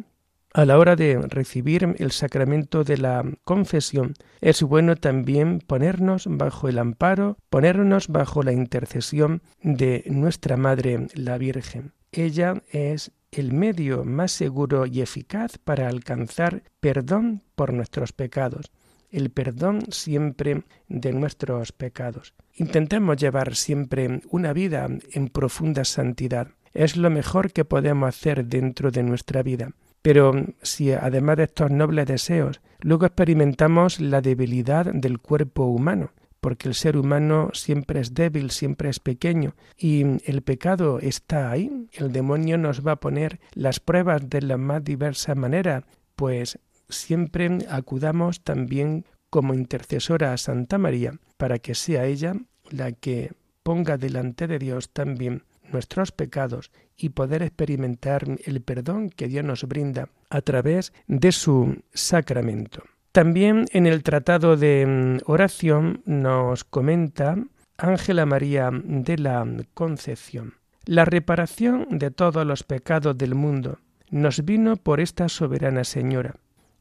a 0.54 0.66
la 0.66 0.78
hora 0.80 0.96
de 0.96 1.20
recibir 1.20 1.96
el 2.00 2.12
sacramento 2.12 2.84
de 2.84 2.98
la 2.98 3.24
confesión, 3.44 4.14
es 4.42 4.64
bueno 4.64 4.96
también 4.96 5.60
ponernos 5.60 6.26
bajo 6.28 6.68
el 6.68 6.80
amparo, 6.80 7.38
ponernos 7.50 8.08
bajo 8.08 8.44
la 8.44 8.54
intercesión 8.54 9.42
de 9.62 10.04
nuestra 10.08 10.58
Madre 10.58 11.08
la 11.14 11.38
Virgen. 11.38 11.94
Ella 12.12 12.64
es 12.72 13.12
el 13.32 13.54
medio 13.54 14.04
más 14.04 14.32
seguro 14.32 14.86
y 14.86 15.02
eficaz 15.02 15.58
para 15.58 15.88
alcanzar 15.90 16.64
perdón 16.80 17.44
por 17.56 17.74
nuestros 17.74 18.14
pecados, 18.14 18.72
el 19.12 19.30
perdón 19.30 19.84
siempre 19.90 20.64
de 20.88 21.14
nuestros 21.14 21.72
pecados. 21.72 22.34
Intentemos 22.54 23.18
llevar 23.18 23.56
siempre 23.56 24.22
una 24.30 24.54
vida 24.54 24.88
en 25.12 25.28
profunda 25.30 25.86
santidad. 25.86 26.50
Es 26.74 26.98
lo 26.98 27.10
mejor 27.10 27.52
que 27.52 27.66
podemos 27.66 28.10
hacer 28.10 28.46
dentro 28.46 28.92
de 28.92 29.04
nuestra 29.04 29.44
vida. 29.44 29.72
Pero 30.02 30.34
si 30.62 30.92
además 30.92 31.38
de 31.38 31.44
estos 31.44 31.72
nobles 31.72 32.06
deseos, 32.06 32.62
luego 32.80 33.06
experimentamos 33.06 34.00
la 34.00 34.22
debilidad 34.22 34.86
del 34.94 35.20
cuerpo 35.20 35.66
humano, 35.66 36.12
porque 36.40 36.70
el 36.70 36.76
ser 36.76 36.98
humano 36.98 37.50
siempre 37.54 38.00
es 38.00 38.14
débil, 38.14 38.52
siempre 38.52 38.90
es 38.90 39.00
pequeño, 39.00 39.56
y 39.78 40.04
el 40.30 40.44
pecado 40.44 41.00
está 41.00 41.52
ahí, 41.52 41.88
el 41.94 42.12
demonio 42.12 42.58
nos 42.58 42.86
va 42.86 42.94
a 42.94 43.00
poner 43.00 43.40
las 43.54 43.80
pruebas 43.80 44.30
de 44.30 44.42
la 44.42 44.58
más 44.58 44.84
diversa 44.84 45.36
manera, 45.36 45.86
pues 46.16 46.60
siempre 46.89 47.60
acudamos 47.70 48.44
también 48.44 49.06
como 49.29 49.53
intercesora 49.53 50.34
a 50.34 50.38
Santa 50.38 50.77
María, 50.77 51.20
para 51.38 51.60
que 51.60 51.75
sea 51.75 52.06
ella 52.06 52.34
la 52.70 52.91
que 52.91 53.34
ponga 53.63 53.98
delante 53.98 54.48
de 54.48 54.60
Dios 54.60 54.89
también 54.89 55.44
nuestros 55.72 56.12
pecados 56.12 56.72
y 56.96 57.10
poder 57.10 57.44
experimentar 57.44 58.24
el 58.46 58.62
perdón 58.62 59.10
que 59.10 59.27
Dios 59.27 59.44
nos 59.44 59.63
brinda 59.65 60.10
a 60.29 60.41
través 60.41 60.94
de 61.08 61.32
su 61.32 61.84
sacramento. 61.94 62.84
También 63.12 63.65
en 63.72 63.88
el 63.88 64.03
tratado 64.03 64.58
de 64.58 64.86
mm, 64.86 65.29
oración 65.29 66.01
nos 66.06 66.63
comenta 66.63 67.38
Ángela 67.77 68.25
María 68.25 68.70
de 68.72 69.17
la 69.17 69.46
Concepción. 69.74 70.56
La 70.86 71.03
reparación 71.03 71.86
de 71.89 72.12
todos 72.12 72.46
los 72.46 72.63
pecados 72.63 73.17
del 73.17 73.36
mundo 73.36 73.79
nos 74.10 74.46
vino 74.46 74.77
por 74.77 75.00
esta 75.00 75.29
soberana 75.29 75.84
Señora. 75.84 76.36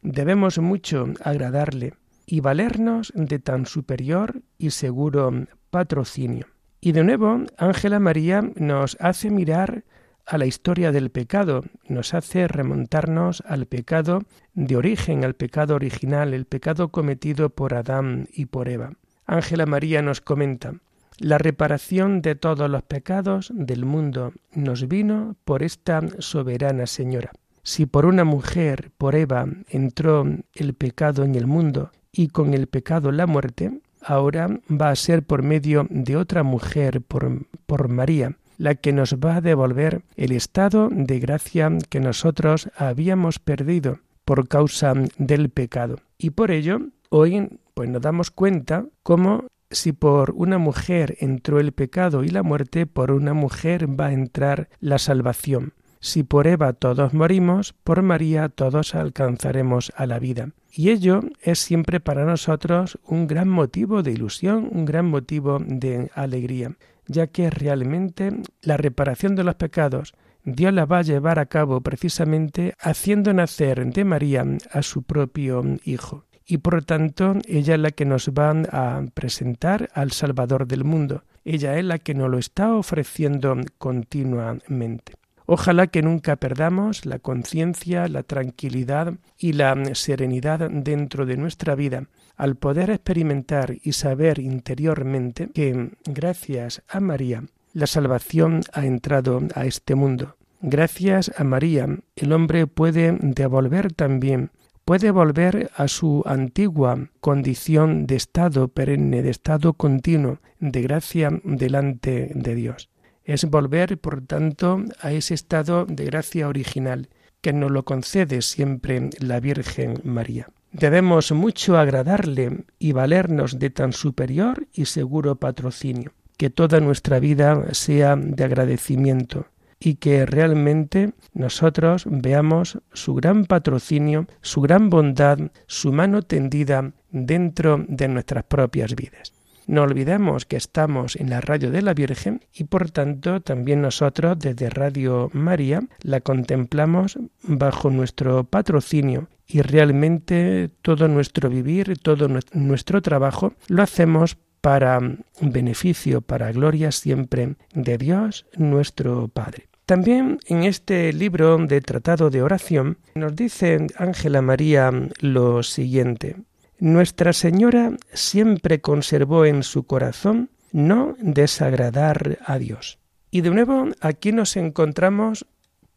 Debemos 0.08 0.60
mucho 0.60 1.08
agradarle 1.24 1.94
y 2.26 2.38
valernos 2.38 3.12
de 3.16 3.40
tan 3.40 3.66
superior 3.66 4.40
y 4.56 4.70
seguro 4.70 5.32
patrocinio. 5.70 6.46
Y 6.80 6.92
de 6.92 7.02
nuevo, 7.02 7.40
Ángela 7.58 7.98
María 7.98 8.40
nos 8.54 8.96
hace 9.00 9.32
mirar 9.32 9.82
a 10.24 10.38
la 10.38 10.46
historia 10.46 10.92
del 10.92 11.10
pecado, 11.10 11.64
nos 11.88 12.14
hace 12.14 12.46
remontarnos 12.46 13.42
al 13.48 13.66
pecado 13.66 14.22
de 14.54 14.76
origen, 14.76 15.24
al 15.24 15.34
pecado 15.34 15.74
original, 15.74 16.34
el 16.34 16.46
pecado 16.46 16.90
cometido 16.90 17.50
por 17.50 17.74
Adán 17.74 18.28
y 18.32 18.46
por 18.46 18.68
Eva. 18.68 18.92
Ángela 19.26 19.66
María 19.66 20.02
nos 20.02 20.20
comenta, 20.20 20.74
la 21.18 21.38
reparación 21.38 22.22
de 22.22 22.36
todos 22.36 22.70
los 22.70 22.84
pecados 22.84 23.50
del 23.52 23.84
mundo 23.84 24.34
nos 24.52 24.86
vino 24.86 25.34
por 25.44 25.64
esta 25.64 26.00
soberana 26.20 26.86
Señora. 26.86 27.32
Si 27.66 27.84
por 27.84 28.06
una 28.06 28.22
mujer, 28.22 28.92
por 28.96 29.16
Eva, 29.16 29.44
entró 29.68 30.24
el 30.54 30.74
pecado 30.74 31.24
en 31.24 31.34
el 31.34 31.48
mundo 31.48 31.90
y 32.12 32.28
con 32.28 32.54
el 32.54 32.68
pecado 32.68 33.10
la 33.10 33.26
muerte, 33.26 33.80
ahora 34.00 34.60
va 34.70 34.90
a 34.90 34.94
ser 34.94 35.24
por 35.24 35.42
medio 35.42 35.84
de 35.90 36.16
otra 36.16 36.44
mujer, 36.44 37.02
por, 37.02 37.88
María, 37.88 38.36
la 38.56 38.76
que 38.76 38.92
nos 38.92 39.14
va 39.14 39.34
a 39.34 39.40
devolver 39.40 40.02
el 40.14 40.30
estado 40.30 40.90
de 40.92 41.18
gracia 41.18 41.68
que 41.88 41.98
nosotros 41.98 42.70
habíamos 42.76 43.40
perdido 43.40 43.98
por 44.24 44.46
causa 44.46 44.94
del 45.18 45.50
pecado. 45.50 45.96
Y 46.18 46.30
por 46.30 46.52
ello, 46.52 46.78
hoy 47.08 47.48
pues 47.74 47.90
nos 47.90 48.00
damos 48.00 48.30
cuenta 48.30 48.86
cómo 49.02 49.48
si 49.72 49.90
por 49.90 50.30
una 50.30 50.58
mujer 50.58 51.16
entró 51.18 51.58
el 51.58 51.72
pecado 51.72 52.22
y 52.22 52.28
la 52.28 52.44
muerte, 52.44 52.86
por 52.86 53.10
una 53.10 53.34
mujer 53.34 53.88
va 54.00 54.06
a 54.06 54.12
entrar 54.12 54.68
la 54.78 54.98
salvación. 54.98 55.72
Si 56.00 56.22
por 56.22 56.46
Eva 56.46 56.72
todos 56.72 57.14
morimos, 57.14 57.72
por 57.72 58.02
María 58.02 58.48
todos 58.48 58.94
alcanzaremos 58.94 59.92
a 59.96 60.06
la 60.06 60.18
vida. 60.18 60.50
Y 60.72 60.90
ello 60.90 61.22
es 61.40 61.58
siempre 61.58 62.00
para 62.00 62.24
nosotros 62.24 62.98
un 63.06 63.26
gran 63.26 63.48
motivo 63.48 64.02
de 64.02 64.12
ilusión, 64.12 64.68
un 64.70 64.84
gran 64.84 65.06
motivo 65.06 65.58
de 65.58 66.10
alegría, 66.14 66.76
ya 67.06 67.28
que 67.28 67.50
realmente 67.50 68.30
la 68.62 68.76
reparación 68.76 69.34
de 69.36 69.44
los 69.44 69.54
pecados 69.54 70.14
Dios 70.48 70.72
la 70.72 70.84
va 70.84 70.98
a 70.98 71.02
llevar 71.02 71.40
a 71.40 71.46
cabo 71.46 71.80
precisamente 71.80 72.74
haciendo 72.78 73.34
nacer 73.34 73.84
de 73.84 74.04
María 74.04 74.44
a 74.70 74.82
su 74.82 75.02
propio 75.02 75.64
Hijo. 75.84 76.24
Y 76.46 76.58
por 76.58 76.84
tanto, 76.84 77.34
ella 77.48 77.74
es 77.74 77.80
la 77.80 77.90
que 77.90 78.04
nos 78.04 78.28
va 78.28 78.50
a 78.70 79.04
presentar 79.12 79.88
al 79.92 80.12
Salvador 80.12 80.68
del 80.68 80.84
mundo. 80.84 81.24
Ella 81.44 81.76
es 81.76 81.84
la 81.84 81.98
que 81.98 82.14
nos 82.14 82.30
lo 82.30 82.38
está 82.38 82.72
ofreciendo 82.74 83.56
continuamente. 83.78 85.14
Ojalá 85.46 85.86
que 85.86 86.02
nunca 86.02 86.34
perdamos 86.36 87.06
la 87.06 87.20
conciencia, 87.20 88.08
la 88.08 88.24
tranquilidad 88.24 89.14
y 89.38 89.52
la 89.52 89.76
serenidad 89.94 90.68
dentro 90.70 91.24
de 91.24 91.36
nuestra 91.36 91.76
vida 91.76 92.08
al 92.36 92.56
poder 92.56 92.90
experimentar 92.90 93.76
y 93.82 93.92
saber 93.92 94.40
interiormente 94.40 95.48
que, 95.54 95.90
gracias 96.04 96.82
a 96.88 96.98
María, 96.98 97.44
la 97.72 97.86
salvación 97.86 98.62
ha 98.72 98.86
entrado 98.86 99.40
a 99.54 99.66
este 99.66 99.94
mundo. 99.94 100.36
Gracias 100.60 101.30
a 101.36 101.44
María, 101.44 101.86
el 102.16 102.32
hombre 102.32 102.66
puede 102.66 103.16
devolver 103.20 103.92
también, 103.92 104.50
puede 104.84 105.12
volver 105.12 105.70
a 105.76 105.86
su 105.86 106.24
antigua 106.26 107.08
condición 107.20 108.06
de 108.06 108.16
estado 108.16 108.66
perenne, 108.66 109.22
de 109.22 109.30
estado 109.30 109.74
continuo, 109.74 110.40
de 110.58 110.82
gracia 110.82 111.30
delante 111.44 112.32
de 112.34 112.54
Dios 112.56 112.90
es 113.26 113.44
volver, 113.44 113.98
por 113.98 114.24
tanto, 114.24 114.82
a 115.00 115.12
ese 115.12 115.34
estado 115.34 115.84
de 115.84 116.06
gracia 116.06 116.48
original 116.48 117.08
que 117.42 117.52
nos 117.52 117.70
lo 117.70 117.84
concede 117.84 118.40
siempre 118.40 119.10
la 119.20 119.40
Virgen 119.40 120.00
María. 120.04 120.48
Debemos 120.72 121.32
mucho 121.32 121.76
agradarle 121.76 122.64
y 122.78 122.92
valernos 122.92 123.58
de 123.58 123.70
tan 123.70 123.92
superior 123.92 124.66
y 124.72 124.86
seguro 124.86 125.36
patrocinio, 125.36 126.12
que 126.36 126.50
toda 126.50 126.80
nuestra 126.80 127.18
vida 127.18 127.74
sea 127.74 128.16
de 128.16 128.44
agradecimiento 128.44 129.46
y 129.78 129.96
que 129.96 130.24
realmente 130.24 131.12
nosotros 131.34 132.04
veamos 132.08 132.78
su 132.92 133.14
gran 133.14 133.44
patrocinio, 133.44 134.26
su 134.40 134.60
gran 134.60 134.88
bondad, 134.88 135.38
su 135.66 135.92
mano 135.92 136.22
tendida 136.22 136.92
dentro 137.10 137.84
de 137.88 138.08
nuestras 138.08 138.44
propias 138.44 138.94
vidas. 138.94 139.35
No 139.66 139.82
olvidemos 139.82 140.46
que 140.46 140.56
estamos 140.56 141.16
en 141.16 141.30
la 141.30 141.40
radio 141.40 141.70
de 141.70 141.82
la 141.82 141.92
Virgen 141.92 142.40
y 142.52 142.64
por 142.64 142.90
tanto 142.90 143.40
también 143.40 143.82
nosotros 143.82 144.38
desde 144.38 144.70
Radio 144.70 145.28
María 145.32 145.82
la 146.02 146.20
contemplamos 146.20 147.18
bajo 147.42 147.90
nuestro 147.90 148.44
patrocinio 148.44 149.28
y 149.46 149.62
realmente 149.62 150.70
todo 150.82 151.08
nuestro 151.08 151.48
vivir, 151.48 151.98
todo 151.98 152.28
nuestro 152.52 153.02
trabajo 153.02 153.54
lo 153.68 153.82
hacemos 153.82 154.36
para 154.60 155.00
beneficio, 155.40 156.20
para 156.22 156.50
gloria 156.52 156.90
siempre 156.92 157.56
de 157.72 157.98
Dios 157.98 158.46
nuestro 158.56 159.28
Padre. 159.28 159.68
También 159.86 160.40
en 160.48 160.64
este 160.64 161.12
libro 161.12 161.58
de 161.58 161.80
Tratado 161.80 162.30
de 162.30 162.42
Oración 162.42 162.98
nos 163.14 163.36
dice 163.36 163.86
Ángela 163.96 164.42
María 164.42 164.90
lo 165.20 165.62
siguiente. 165.62 166.36
Nuestra 166.78 167.32
Señora 167.32 167.96
siempre 168.12 168.80
conservó 168.80 169.46
en 169.46 169.62
su 169.62 169.84
corazón 169.84 170.50
no 170.72 171.16
desagradar 171.18 172.38
a 172.44 172.58
Dios. 172.58 172.98
Y 173.30 173.40
de 173.40 173.50
nuevo 173.50 173.88
aquí 174.00 174.32
nos 174.32 174.56
encontramos 174.56 175.46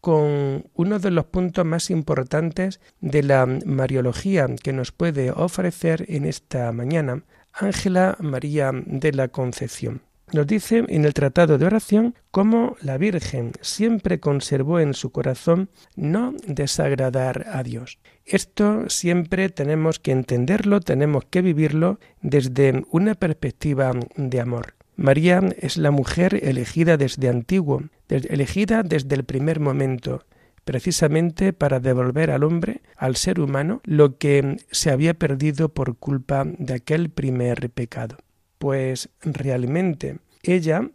con 0.01 0.65
uno 0.73 0.99
de 0.99 1.11
los 1.11 1.25
puntos 1.25 1.65
más 1.65 1.89
importantes 1.89 2.79
de 3.01 3.23
la 3.23 3.45
Mariología 3.45 4.47
que 4.61 4.71
nos 4.71 4.91
puede 4.91 5.31
ofrecer 5.31 6.05
en 6.07 6.25
esta 6.25 6.71
mañana 6.71 7.23
Ángela 7.51 8.15
María 8.19 8.71
de 8.73 9.11
la 9.11 9.27
Concepción. 9.27 10.01
Nos 10.31 10.45
dice 10.45 10.85
en 10.87 11.05
el 11.05 11.15
Tratado 11.15 11.57
de 11.57 11.65
Oración 11.65 12.13
cómo 12.29 12.75
la 12.81 12.99
Virgen 12.99 13.53
siempre 13.61 14.19
conservó 14.19 14.79
en 14.79 14.93
su 14.93 15.11
corazón 15.11 15.69
no 15.95 16.33
desagradar 16.45 17.47
a 17.51 17.63
Dios. 17.63 17.97
Esto 18.25 18.87
siempre 18.89 19.49
tenemos 19.49 19.97
que 19.97 20.11
entenderlo, 20.11 20.81
tenemos 20.81 21.25
que 21.25 21.41
vivirlo 21.41 21.99
desde 22.21 22.83
una 22.91 23.15
perspectiva 23.15 23.91
de 24.15 24.39
amor. 24.39 24.75
María 24.95 25.41
es 25.59 25.77
la 25.77 25.89
mujer 25.89 26.39
elegida 26.43 26.97
desde 26.97 27.29
antiguo, 27.29 27.83
elegida 28.07 28.83
desde 28.83 29.15
el 29.15 29.23
primer 29.23 29.59
momento, 29.59 30.25
precisamente 30.63 31.53
para 31.53 31.79
devolver 31.79 32.29
al 32.29 32.43
hombre, 32.43 32.81
al 32.97 33.15
ser 33.15 33.39
humano, 33.39 33.81
lo 33.83 34.17
que 34.19 34.57
se 34.69 34.91
había 34.91 35.15
perdido 35.15 35.69
por 35.69 35.97
culpa 35.97 36.45
de 36.45 36.75
aquel 36.75 37.09
primer 37.09 37.71
pecado 37.71 38.17
pues 38.60 39.10
realmente 39.24 40.19
ella 40.43 40.91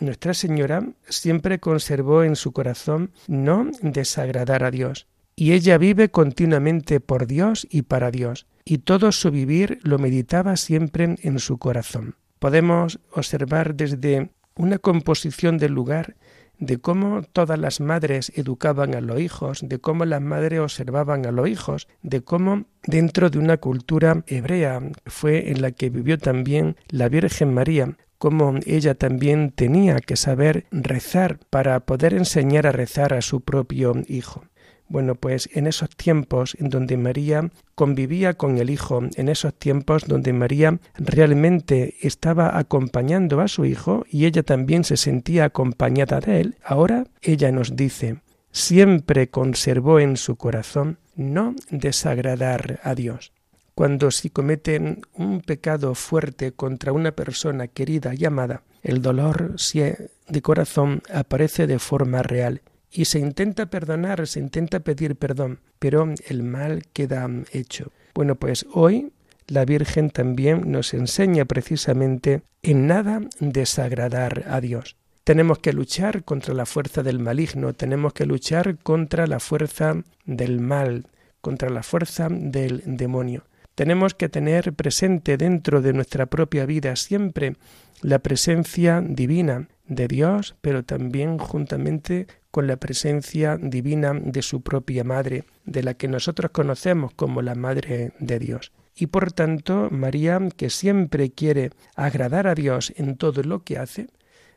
Nuestra 0.00 0.32
Señora 0.32 0.84
siempre 1.08 1.58
conservó 1.58 2.22
en 2.22 2.36
su 2.36 2.52
corazón 2.52 3.10
no 3.26 3.68
desagradar 3.82 4.62
a 4.62 4.70
Dios, 4.70 5.08
y 5.34 5.52
ella 5.52 5.76
vive 5.76 6.10
continuamente 6.10 7.00
por 7.00 7.26
Dios 7.26 7.66
y 7.68 7.82
para 7.82 8.10
Dios, 8.12 8.46
y 8.64 8.78
todo 8.78 9.10
su 9.10 9.30
vivir 9.30 9.80
lo 9.82 9.98
meditaba 9.98 10.56
siempre 10.56 11.16
en 11.20 11.38
su 11.40 11.58
corazón. 11.58 12.14
Podemos 12.38 13.00
observar 13.12 13.74
desde 13.74 14.30
una 14.54 14.78
composición 14.78 15.58
del 15.58 15.72
lugar 15.72 16.16
de 16.58 16.78
cómo 16.78 17.22
todas 17.22 17.58
las 17.58 17.80
madres 17.80 18.32
educaban 18.34 18.94
a 18.94 19.00
los 19.00 19.20
hijos, 19.20 19.60
de 19.62 19.78
cómo 19.78 20.04
las 20.04 20.20
madres 20.20 20.60
observaban 20.60 21.26
a 21.26 21.32
los 21.32 21.48
hijos, 21.48 21.88
de 22.02 22.22
cómo 22.22 22.64
dentro 22.84 23.30
de 23.30 23.38
una 23.38 23.58
cultura 23.58 24.22
hebrea 24.26 24.80
fue 25.06 25.50
en 25.50 25.62
la 25.62 25.70
que 25.70 25.90
vivió 25.90 26.18
también 26.18 26.76
la 26.88 27.08
Virgen 27.08 27.54
María, 27.54 27.96
cómo 28.18 28.54
ella 28.66 28.94
también 28.94 29.52
tenía 29.52 29.96
que 30.00 30.16
saber 30.16 30.66
rezar 30.70 31.38
para 31.50 31.80
poder 31.80 32.14
enseñar 32.14 32.66
a 32.66 32.72
rezar 32.72 33.14
a 33.14 33.22
su 33.22 33.40
propio 33.40 33.94
hijo. 34.08 34.44
Bueno, 34.88 35.16
pues 35.16 35.50
en 35.52 35.66
esos 35.66 35.90
tiempos 35.90 36.56
en 36.58 36.70
donde 36.70 36.96
María 36.96 37.50
convivía 37.74 38.34
con 38.34 38.56
el 38.56 38.70
Hijo, 38.70 39.02
en 39.16 39.28
esos 39.28 39.54
tiempos 39.54 40.06
donde 40.06 40.32
María 40.32 40.78
realmente 40.96 41.96
estaba 42.00 42.58
acompañando 42.58 43.40
a 43.40 43.48
su 43.48 43.66
Hijo 43.66 44.06
y 44.10 44.24
ella 44.24 44.42
también 44.42 44.84
se 44.84 44.96
sentía 44.96 45.44
acompañada 45.44 46.20
de 46.20 46.40
él, 46.40 46.56
ahora 46.64 47.04
ella 47.20 47.52
nos 47.52 47.76
dice, 47.76 48.22
siempre 48.50 49.28
conservó 49.28 50.00
en 50.00 50.16
su 50.16 50.36
corazón 50.36 50.98
no 51.16 51.54
desagradar 51.70 52.80
a 52.82 52.94
Dios. 52.94 53.32
Cuando 53.74 54.10
si 54.10 54.30
cometen 54.30 55.02
un 55.12 55.40
pecado 55.40 55.94
fuerte 55.94 56.52
contra 56.52 56.92
una 56.92 57.12
persona 57.12 57.68
querida 57.68 58.14
y 58.14 58.24
amada, 58.24 58.62
el 58.82 59.02
dolor 59.02 59.54
si 59.56 59.80
de 59.80 60.42
corazón 60.42 61.02
aparece 61.12 61.66
de 61.66 61.78
forma 61.78 62.22
real 62.22 62.62
y 62.90 63.04
se 63.04 63.18
intenta 63.18 63.66
perdonar, 63.66 64.26
se 64.26 64.40
intenta 64.40 64.80
pedir 64.80 65.16
perdón, 65.16 65.60
pero 65.78 66.12
el 66.26 66.42
mal 66.42 66.84
queda 66.92 67.28
hecho. 67.52 67.92
Bueno, 68.14 68.34
pues 68.36 68.66
hoy 68.72 69.12
la 69.46 69.64
Virgen 69.64 70.10
también 70.10 70.70
nos 70.70 70.94
enseña 70.94 71.44
precisamente 71.44 72.42
en 72.62 72.86
nada 72.86 73.20
desagradar 73.40 74.44
a 74.48 74.60
Dios. 74.60 74.96
Tenemos 75.24 75.58
que 75.58 75.72
luchar 75.72 76.24
contra 76.24 76.54
la 76.54 76.66
fuerza 76.66 77.02
del 77.02 77.18
maligno, 77.18 77.74
tenemos 77.74 78.12
que 78.14 78.26
luchar 78.26 78.78
contra 78.78 79.26
la 79.26 79.40
fuerza 79.40 80.02
del 80.24 80.60
mal, 80.60 81.06
contra 81.40 81.70
la 81.70 81.82
fuerza 81.82 82.28
del 82.30 82.82
demonio. 82.84 83.44
Tenemos 83.74 84.14
que 84.14 84.28
tener 84.28 84.72
presente 84.72 85.36
dentro 85.36 85.80
de 85.80 85.92
nuestra 85.92 86.26
propia 86.26 86.66
vida 86.66 86.96
siempre 86.96 87.56
la 88.02 88.20
presencia 88.20 89.02
divina 89.04 89.68
de 89.86 90.08
Dios, 90.08 90.56
pero 90.60 90.84
también 90.84 91.38
juntamente 91.38 92.26
con 92.50 92.66
la 92.66 92.76
presencia 92.76 93.56
divina 93.60 94.12
de 94.14 94.42
su 94.42 94.62
propia 94.62 95.04
Madre, 95.04 95.44
de 95.64 95.82
la 95.82 95.94
que 95.94 96.08
nosotros 96.08 96.50
conocemos 96.52 97.12
como 97.14 97.42
la 97.42 97.54
Madre 97.54 98.12
de 98.18 98.38
Dios. 98.38 98.72
Y 98.94 99.06
por 99.06 99.32
tanto, 99.32 99.88
María, 99.90 100.40
que 100.56 100.70
siempre 100.70 101.30
quiere 101.30 101.70
agradar 101.94 102.46
a 102.46 102.54
Dios 102.54 102.92
en 102.96 103.16
todo 103.16 103.42
lo 103.42 103.62
que 103.62 103.78
hace, 103.78 104.08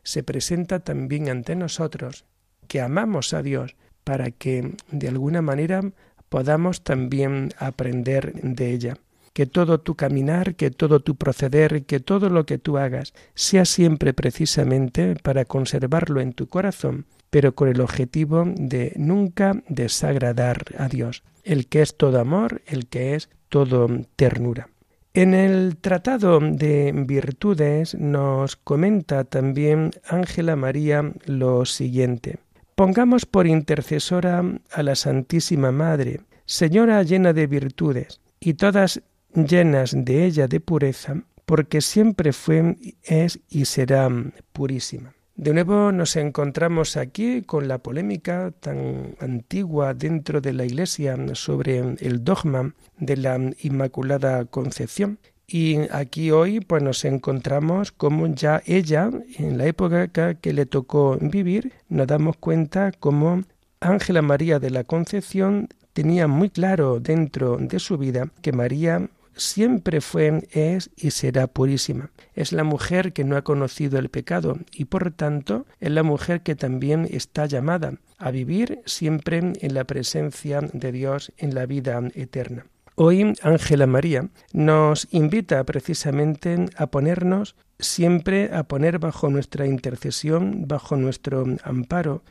se 0.04 0.24
presenta 0.24 0.80
también 0.80 1.30
ante 1.30 1.56
nosotros, 1.56 2.26
que 2.68 2.82
amamos 2.82 3.34
a 3.34 3.44
Dios, 3.44 3.76
para 4.04 4.32
que 4.32 4.76
de 4.92 5.08
alguna 5.08 5.42
manera 5.42 5.82
podamos 6.30 6.84
también 6.84 7.50
aprender 7.60 8.34
de 8.34 8.72
ella 8.72 8.98
que 9.34 9.46
todo 9.46 9.80
tu 9.80 9.96
caminar, 9.96 10.56
que 10.56 10.72
todo 10.72 11.00
tu 11.00 11.16
proceder, 11.16 11.84
que 11.86 12.00
todo 12.00 12.30
lo 12.30 12.46
que 12.46 12.58
tú 12.58 12.78
hagas 12.78 13.14
sea 13.34 13.66
siempre 13.66 14.14
precisamente 14.14 15.16
para 15.22 15.46
conservarlo 15.46 16.22
en 16.22 16.34
tu 16.34 16.48
corazón, 16.48 17.06
pero 17.30 17.56
con 17.56 17.70
el 17.70 17.82
objetivo 17.82 18.44
de 18.46 18.94
nunca 18.98 19.64
desagradar 19.70 20.64
a 20.78 20.88
Dios, 20.88 21.24
el 21.44 21.68
que 21.68 21.82
es 21.82 21.96
todo 21.96 22.20
amor, 22.20 22.62
el 22.66 22.88
que 22.88 23.16
es 23.16 23.30
todo 23.50 23.88
ternura. 24.16 24.70
En 25.14 25.34
el 25.34 25.76
Tratado 25.78 26.40
de 26.40 26.94
Virtudes 26.94 27.96
nos 27.96 28.56
comenta 28.56 29.26
también 29.26 29.92
Ángela 30.08 30.56
María 30.56 31.12
lo 31.26 31.66
siguiente. 31.66 32.40
Pongamos 32.76 33.26
por 33.26 33.46
intercesora 33.46 34.44
a 34.72 34.84
la 34.84 34.96
Santísima 34.96 35.72
Madre, 35.72 36.22
Señora 36.46 37.02
llena 37.04 37.32
de 37.32 37.48
virtudes, 37.48 38.20
y 38.42 38.56
todas 38.56 39.02
llenas 39.34 39.94
de 39.96 40.26
ella 40.26 40.48
de 40.48 40.60
pureza, 40.60 41.24
porque 41.46 41.82
siempre 41.82 42.34
fue, 42.34 42.78
es 43.04 43.40
y 43.50 43.66
será 43.66 44.10
purísima. 44.54 45.14
De 45.36 45.54
nuevo 45.54 45.92
nos 45.92 46.18
encontramos 46.18 46.98
aquí 46.98 47.42
con 47.42 47.68
la 47.68 47.80
polémica 47.80 48.52
tan 48.60 49.16
antigua 49.20 49.94
dentro 49.94 50.40
de 50.40 50.54
la 50.54 50.66
Iglesia 50.66 51.18
sobre 51.34 51.80
el 51.80 52.24
dogma 52.24 52.76
de 53.00 53.18
la 53.18 53.40
Inmaculada 53.64 54.46
Concepción. 54.46 55.20
Y 55.48 55.80
aquí 55.92 56.32
hoy 56.32 56.60
pues 56.60 56.84
nos 56.84 57.04
encontramos 57.06 57.92
como 57.92 58.28
ya 58.28 58.62
ella, 58.66 59.10
en 59.38 59.58
la 59.58 59.66
época 59.66 60.10
que 60.10 60.54
le 60.54 60.66
tocó 60.66 61.18
vivir, 61.20 61.74
nos 61.90 62.08
damos 62.08 62.38
cuenta 62.38 62.92
como 62.92 63.44
Ángela 63.80 64.22
María 64.22 64.60
de 64.60 64.70
la 64.70 64.84
Concepción 64.84 65.70
tenía 65.94 66.28
muy 66.28 66.50
claro 66.50 67.00
dentro 67.00 67.58
de 67.58 67.80
su 67.80 67.98
vida 67.98 68.30
que 68.42 68.52
María 68.52 69.10
siempre 69.36 70.02
fue, 70.02 70.48
es 70.52 70.90
y 70.96 71.12
será 71.12 71.48
purísima. 71.48 72.12
Es 72.34 72.52
la 72.52 72.64
mujer 72.64 73.14
que 73.14 73.24
no 73.24 73.36
ha 73.38 73.44
conocido 73.44 74.00
el 74.00 74.10
pecado 74.10 74.58
y 74.72 74.86
por 74.86 75.12
tanto 75.12 75.66
es 75.80 75.92
la 75.92 76.04
mujer 76.04 76.42
que 76.42 76.56
también 76.56 77.08
está 77.10 77.46
llamada 77.46 77.96
a 78.18 78.32
vivir 78.32 78.82
siempre 78.86 79.38
en 79.38 79.74
la 79.74 79.84
presencia 79.84 80.62
de 80.62 80.92
Dios 80.92 81.32
en 81.38 81.56
la 81.56 81.66
vida 81.66 82.02
eterna. 82.14 82.66
Hoy 82.96 83.34
Ángela 83.42 83.88
María 83.88 84.30
nos 84.54 85.08
invita 85.12 85.64
precisamente 85.64 86.68
a 86.76 86.88
ponernos 86.88 87.56
siempre 87.80 88.54
a 88.54 88.64
poner 88.64 89.00
bajo 89.00 89.30
nuestra 89.30 89.66
intercesión, 89.66 90.68
bajo 90.68 90.98
nuestro 90.98 91.46
amparo, 91.64 92.24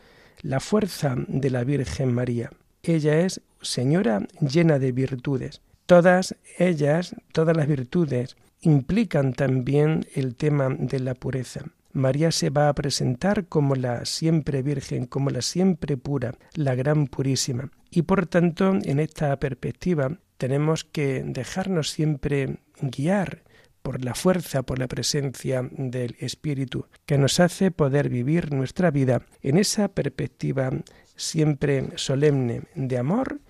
la 0.42 0.60
fuerza 0.60 1.16
de 1.26 1.50
la 1.50 1.64
Virgen 1.64 2.12
María. 2.12 2.50
Ella 2.82 3.20
es 3.20 3.40
Señora 3.60 4.26
llena 4.40 4.78
de 4.78 4.92
virtudes 4.92 5.60
Todas 5.90 6.36
ellas, 6.56 7.16
todas 7.32 7.56
las 7.56 7.66
virtudes, 7.66 8.36
implican 8.60 9.32
también 9.32 10.06
el 10.14 10.36
tema 10.36 10.68
de 10.68 11.00
la 11.00 11.14
pureza. 11.14 11.64
María 11.92 12.30
se 12.30 12.48
va 12.48 12.68
a 12.68 12.74
presentar 12.76 13.46
como 13.46 13.74
la 13.74 14.04
siempre 14.04 14.62
virgen, 14.62 15.06
como 15.06 15.30
la 15.30 15.42
siempre 15.42 15.96
pura, 15.96 16.36
la 16.54 16.76
gran 16.76 17.08
purísima. 17.08 17.72
Y 17.90 18.02
por 18.02 18.28
tanto, 18.28 18.78
en 18.80 19.00
esta 19.00 19.36
perspectiva, 19.40 20.16
tenemos 20.38 20.84
que 20.84 21.24
dejarnos 21.26 21.90
siempre 21.90 22.58
guiar 22.80 23.42
por 23.82 24.04
la 24.04 24.14
fuerza, 24.14 24.62
por 24.62 24.78
la 24.78 24.86
presencia 24.86 25.68
del 25.72 26.14
Espíritu, 26.20 26.86
que 27.04 27.18
nos 27.18 27.40
hace 27.40 27.72
poder 27.72 28.10
vivir 28.10 28.54
nuestra 28.54 28.92
vida 28.92 29.22
en 29.42 29.58
esa 29.58 29.88
perspectiva 29.88 30.70
siempre 31.16 31.88
solemne 31.96 32.62
de 32.76 32.96
amor 32.96 33.40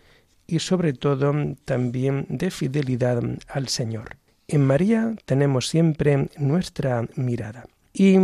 y 0.50 0.58
sobre 0.58 0.92
todo 0.92 1.32
también 1.64 2.26
de 2.28 2.50
fidelidad 2.50 3.22
al 3.48 3.68
Señor. 3.68 4.16
En 4.48 4.66
María 4.66 5.14
tenemos 5.26 5.68
siempre 5.68 6.28
nuestra 6.36 7.06
mirada. 7.14 7.66
Y 7.92 8.16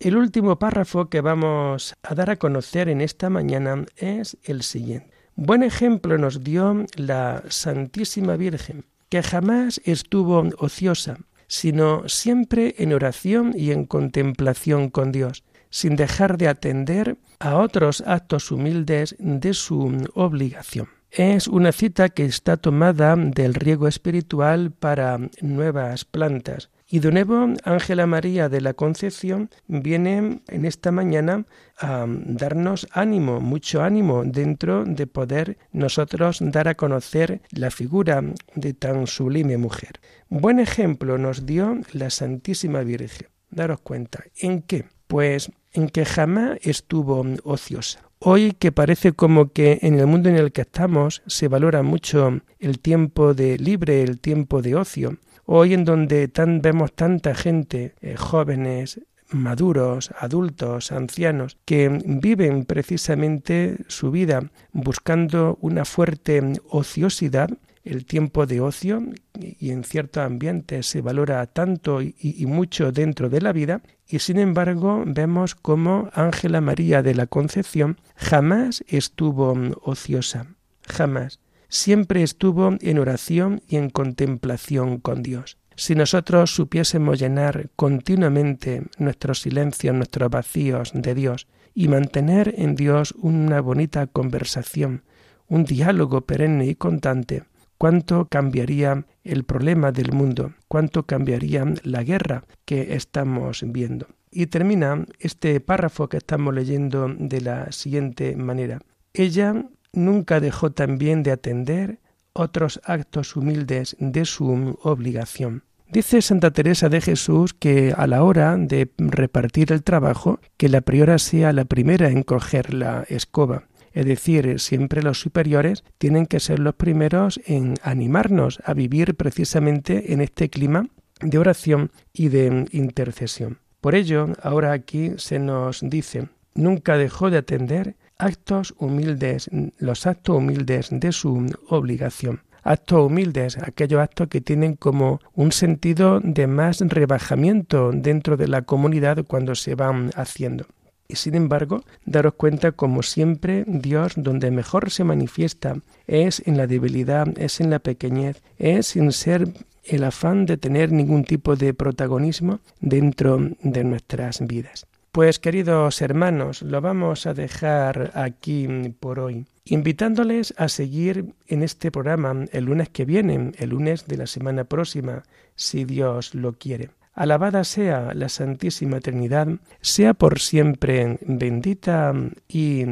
el 0.00 0.16
último 0.16 0.58
párrafo 0.58 1.10
que 1.10 1.20
vamos 1.20 1.94
a 2.02 2.14
dar 2.14 2.30
a 2.30 2.36
conocer 2.36 2.88
en 2.88 3.02
esta 3.02 3.28
mañana 3.28 3.84
es 3.96 4.38
el 4.44 4.62
siguiente. 4.62 5.10
Buen 5.36 5.62
ejemplo 5.62 6.16
nos 6.16 6.42
dio 6.42 6.86
la 6.96 7.44
Santísima 7.48 8.36
Virgen, 8.36 8.86
que 9.10 9.22
jamás 9.22 9.80
estuvo 9.84 10.48
ociosa, 10.58 11.18
sino 11.48 12.08
siempre 12.08 12.74
en 12.78 12.92
oración 12.92 13.52
y 13.54 13.72
en 13.72 13.84
contemplación 13.84 14.88
con 14.88 15.12
Dios, 15.12 15.44
sin 15.70 15.96
dejar 15.96 16.38
de 16.38 16.48
atender 16.48 17.18
a 17.40 17.58
otros 17.58 18.02
actos 18.06 18.50
humildes 18.50 19.16
de 19.18 19.52
su 19.54 20.08
obligación. 20.14 20.97
Es 21.10 21.48
una 21.48 21.72
cita 21.72 22.10
que 22.10 22.26
está 22.26 22.58
tomada 22.58 23.16
del 23.16 23.54
riego 23.54 23.88
espiritual 23.88 24.72
para 24.72 25.18
nuevas 25.40 26.04
plantas. 26.04 26.70
Y 26.90 27.00
de 27.00 27.12
nuevo, 27.12 27.48
Ángela 27.64 28.06
María 28.06 28.48
de 28.48 28.60
la 28.60 28.74
Concepción 28.74 29.50
viene 29.66 30.40
en 30.48 30.64
esta 30.64 30.90
mañana 30.90 31.44
a 31.78 32.06
darnos 32.08 32.86
ánimo, 32.92 33.40
mucho 33.40 33.82
ánimo, 33.82 34.24
dentro 34.24 34.84
de 34.84 35.06
poder 35.06 35.58
nosotros 35.72 36.38
dar 36.40 36.68
a 36.68 36.74
conocer 36.74 37.42
la 37.50 37.70
figura 37.70 38.22
de 38.54 38.72
tan 38.72 39.06
sublime 39.06 39.58
mujer. 39.58 40.00
Buen 40.28 40.60
ejemplo 40.60 41.18
nos 41.18 41.44
dio 41.44 41.78
la 41.92 42.10
Santísima 42.10 42.80
Virgen. 42.80 43.28
Daros 43.50 43.80
cuenta. 43.80 44.24
¿En 44.36 44.62
qué? 44.62 44.86
Pues 45.06 45.50
en 45.72 45.88
que 45.88 46.04
jamás 46.04 46.58
estuvo 46.62 47.24
ociosa. 47.44 48.00
Hoy 48.20 48.52
que 48.52 48.72
parece 48.72 49.12
como 49.12 49.52
que 49.52 49.78
en 49.82 49.98
el 49.98 50.06
mundo 50.06 50.28
en 50.28 50.36
el 50.36 50.50
que 50.50 50.62
estamos 50.62 51.22
se 51.26 51.46
valora 51.46 51.82
mucho 51.82 52.40
el 52.58 52.80
tiempo 52.80 53.32
de 53.32 53.58
libre, 53.58 54.02
el 54.02 54.18
tiempo 54.18 54.60
de 54.60 54.74
ocio, 54.74 55.18
hoy 55.46 55.72
en 55.72 55.84
donde 55.84 56.26
tan, 56.26 56.60
vemos 56.60 56.92
tanta 56.92 57.34
gente, 57.34 57.94
eh, 58.00 58.16
jóvenes, 58.16 59.00
maduros, 59.30 60.10
adultos, 60.18 60.90
ancianos, 60.90 61.58
que 61.64 62.00
viven 62.04 62.64
precisamente 62.64 63.78
su 63.86 64.10
vida 64.10 64.50
buscando 64.72 65.58
una 65.60 65.84
fuerte 65.84 66.42
ociosidad, 66.68 67.50
el 67.88 68.04
tiempo 68.04 68.46
de 68.46 68.60
ocio, 68.60 69.02
y 69.34 69.70
en 69.70 69.84
cierto 69.84 70.20
ambiente 70.20 70.82
se 70.82 71.00
valora 71.00 71.46
tanto 71.46 72.02
y, 72.02 72.14
y 72.18 72.46
mucho 72.46 72.92
dentro 72.92 73.28
de 73.28 73.40
la 73.40 73.52
vida, 73.52 73.82
y 74.06 74.20
sin 74.20 74.38
embargo 74.38 75.02
vemos 75.06 75.54
cómo 75.54 76.10
Ángela 76.12 76.60
María 76.60 77.02
de 77.02 77.14
la 77.14 77.26
Concepción 77.26 77.98
jamás 78.16 78.84
estuvo 78.88 79.54
ociosa, 79.82 80.46
jamás. 80.86 81.40
Siempre 81.68 82.22
estuvo 82.22 82.76
en 82.80 82.98
oración 82.98 83.60
y 83.68 83.76
en 83.76 83.90
contemplación 83.90 84.98
con 84.98 85.22
Dios. 85.22 85.58
Si 85.78 85.94
nosotros 85.94 86.50
supiésemos 86.50 87.20
llenar 87.20 87.70
continuamente 87.76 88.82
nuestros 88.98 89.42
silencios, 89.42 89.94
nuestros 89.94 90.28
vacíos 90.28 90.90
de 90.92 91.14
Dios 91.14 91.46
y 91.72 91.86
mantener 91.86 92.52
en 92.56 92.74
Dios 92.74 93.14
una 93.16 93.60
bonita 93.60 94.08
conversación, 94.08 95.04
un 95.46 95.64
diálogo 95.64 96.22
perenne 96.22 96.66
y 96.66 96.74
constante, 96.74 97.44
cuánto 97.78 98.26
cambiaría 98.26 99.06
el 99.24 99.44
problema 99.44 99.92
del 99.92 100.12
mundo, 100.12 100.52
cuánto 100.66 101.04
cambiaría 101.04 101.64
la 101.84 102.02
guerra 102.02 102.44
que 102.64 102.94
estamos 102.94 103.62
viendo. 103.66 104.08
Y 104.30 104.46
termina 104.46 105.06
este 105.20 105.58
párrafo 105.60 106.08
que 106.08 106.18
estamos 106.18 106.54
leyendo 106.54 107.08
de 107.08 107.40
la 107.40 107.72
siguiente 107.72 108.36
manera. 108.36 108.80
Ella 109.14 109.64
nunca 109.92 110.40
dejó 110.40 110.72
también 110.72 111.22
de 111.22 111.30
atender 111.30 112.00
otros 112.34 112.80
actos 112.84 113.36
humildes 113.36 113.96
de 113.98 114.24
su 114.24 114.78
obligación. 114.82 115.64
Dice 115.90 116.20
Santa 116.20 116.50
Teresa 116.50 116.90
de 116.90 117.00
Jesús 117.00 117.54
que 117.54 117.94
a 117.96 118.06
la 118.06 118.22
hora 118.22 118.56
de 118.58 118.90
repartir 118.98 119.72
el 119.72 119.82
trabajo, 119.82 120.38
que 120.58 120.68
la 120.68 120.82
priora 120.82 121.18
sea 121.18 121.54
la 121.54 121.64
primera 121.64 122.10
en 122.10 122.22
coger 122.22 122.74
la 122.74 123.06
escoba. 123.08 123.64
Es 123.92 124.06
decir, 124.06 124.60
siempre 124.60 125.02
los 125.02 125.20
superiores 125.20 125.84
tienen 125.98 126.26
que 126.26 126.40
ser 126.40 126.58
los 126.58 126.74
primeros 126.74 127.40
en 127.46 127.74
animarnos 127.82 128.60
a 128.64 128.74
vivir 128.74 129.14
precisamente 129.14 130.12
en 130.12 130.20
este 130.20 130.50
clima 130.50 130.86
de 131.20 131.38
oración 131.38 131.90
y 132.12 132.28
de 132.28 132.66
intercesión. 132.72 133.58
Por 133.80 133.94
ello, 133.94 134.28
ahora 134.42 134.72
aquí 134.72 135.12
se 135.16 135.38
nos 135.38 135.80
dice, 135.82 136.28
nunca 136.54 136.96
dejó 136.96 137.30
de 137.30 137.38
atender 137.38 137.96
actos 138.18 138.74
humildes, 138.78 139.48
los 139.78 140.06
actos 140.06 140.36
humildes 140.36 140.88
de 140.90 141.12
su 141.12 141.46
obligación 141.68 142.42
actos 142.68 143.06
humildes, 143.06 143.56
aquellos 143.58 144.00
actos 144.00 144.28
que 144.28 144.42
tienen 144.42 144.74
como 144.74 145.20
un 145.34 145.52
sentido 145.52 146.20
de 146.20 146.46
más 146.46 146.80
rebajamiento 146.80 147.92
dentro 147.92 148.36
de 148.36 148.46
la 148.46 148.62
comunidad 148.62 149.24
cuando 149.26 149.54
se 149.54 149.74
van 149.74 150.10
haciendo. 150.16 150.66
Y 151.10 151.16
sin 151.16 151.34
embargo, 151.34 151.84
daros 152.04 152.34
cuenta 152.34 152.72
como 152.72 153.02
siempre 153.02 153.64
Dios 153.66 154.12
donde 154.14 154.50
mejor 154.50 154.90
se 154.90 155.04
manifiesta 155.04 155.80
es 156.06 156.42
en 156.46 156.58
la 156.58 156.66
debilidad, 156.66 157.26
es 157.38 157.60
en 157.62 157.70
la 157.70 157.78
pequeñez, 157.78 158.42
es 158.58 158.88
sin 158.88 159.12
ser 159.12 159.48
el 159.84 160.04
afán 160.04 160.44
de 160.44 160.58
tener 160.58 160.92
ningún 160.92 161.24
tipo 161.24 161.56
de 161.56 161.72
protagonismo 161.72 162.60
dentro 162.80 163.40
de 163.62 163.84
nuestras 163.84 164.46
vidas. 164.46 164.86
Pues 165.10 165.38
queridos 165.38 166.02
hermanos, 166.02 166.60
lo 166.60 166.82
vamos 166.82 167.26
a 167.26 167.32
dejar 167.32 168.10
aquí 168.12 168.68
por 169.00 169.18
hoy, 169.18 169.46
invitándoles 169.64 170.52
a 170.58 170.68
seguir 170.68 171.32
en 171.46 171.62
este 171.62 171.90
programa 171.90 172.44
el 172.52 172.66
lunes 172.66 172.90
que 172.90 173.06
viene, 173.06 173.52
el 173.56 173.70
lunes 173.70 174.06
de 174.06 174.18
la 174.18 174.26
semana 174.26 174.64
próxima, 174.64 175.22
si 175.56 175.86
Dios 175.86 176.34
lo 176.34 176.52
quiere. 176.52 176.90
Alabada 177.18 177.64
sea 177.64 178.14
la 178.14 178.28
Santísima 178.28 179.00
Trinidad, 179.00 179.48
sea 179.80 180.14
por 180.14 180.38
siempre 180.38 181.18
bendita 181.26 182.14
y 182.46 182.84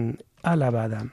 alabada. 0.42 1.12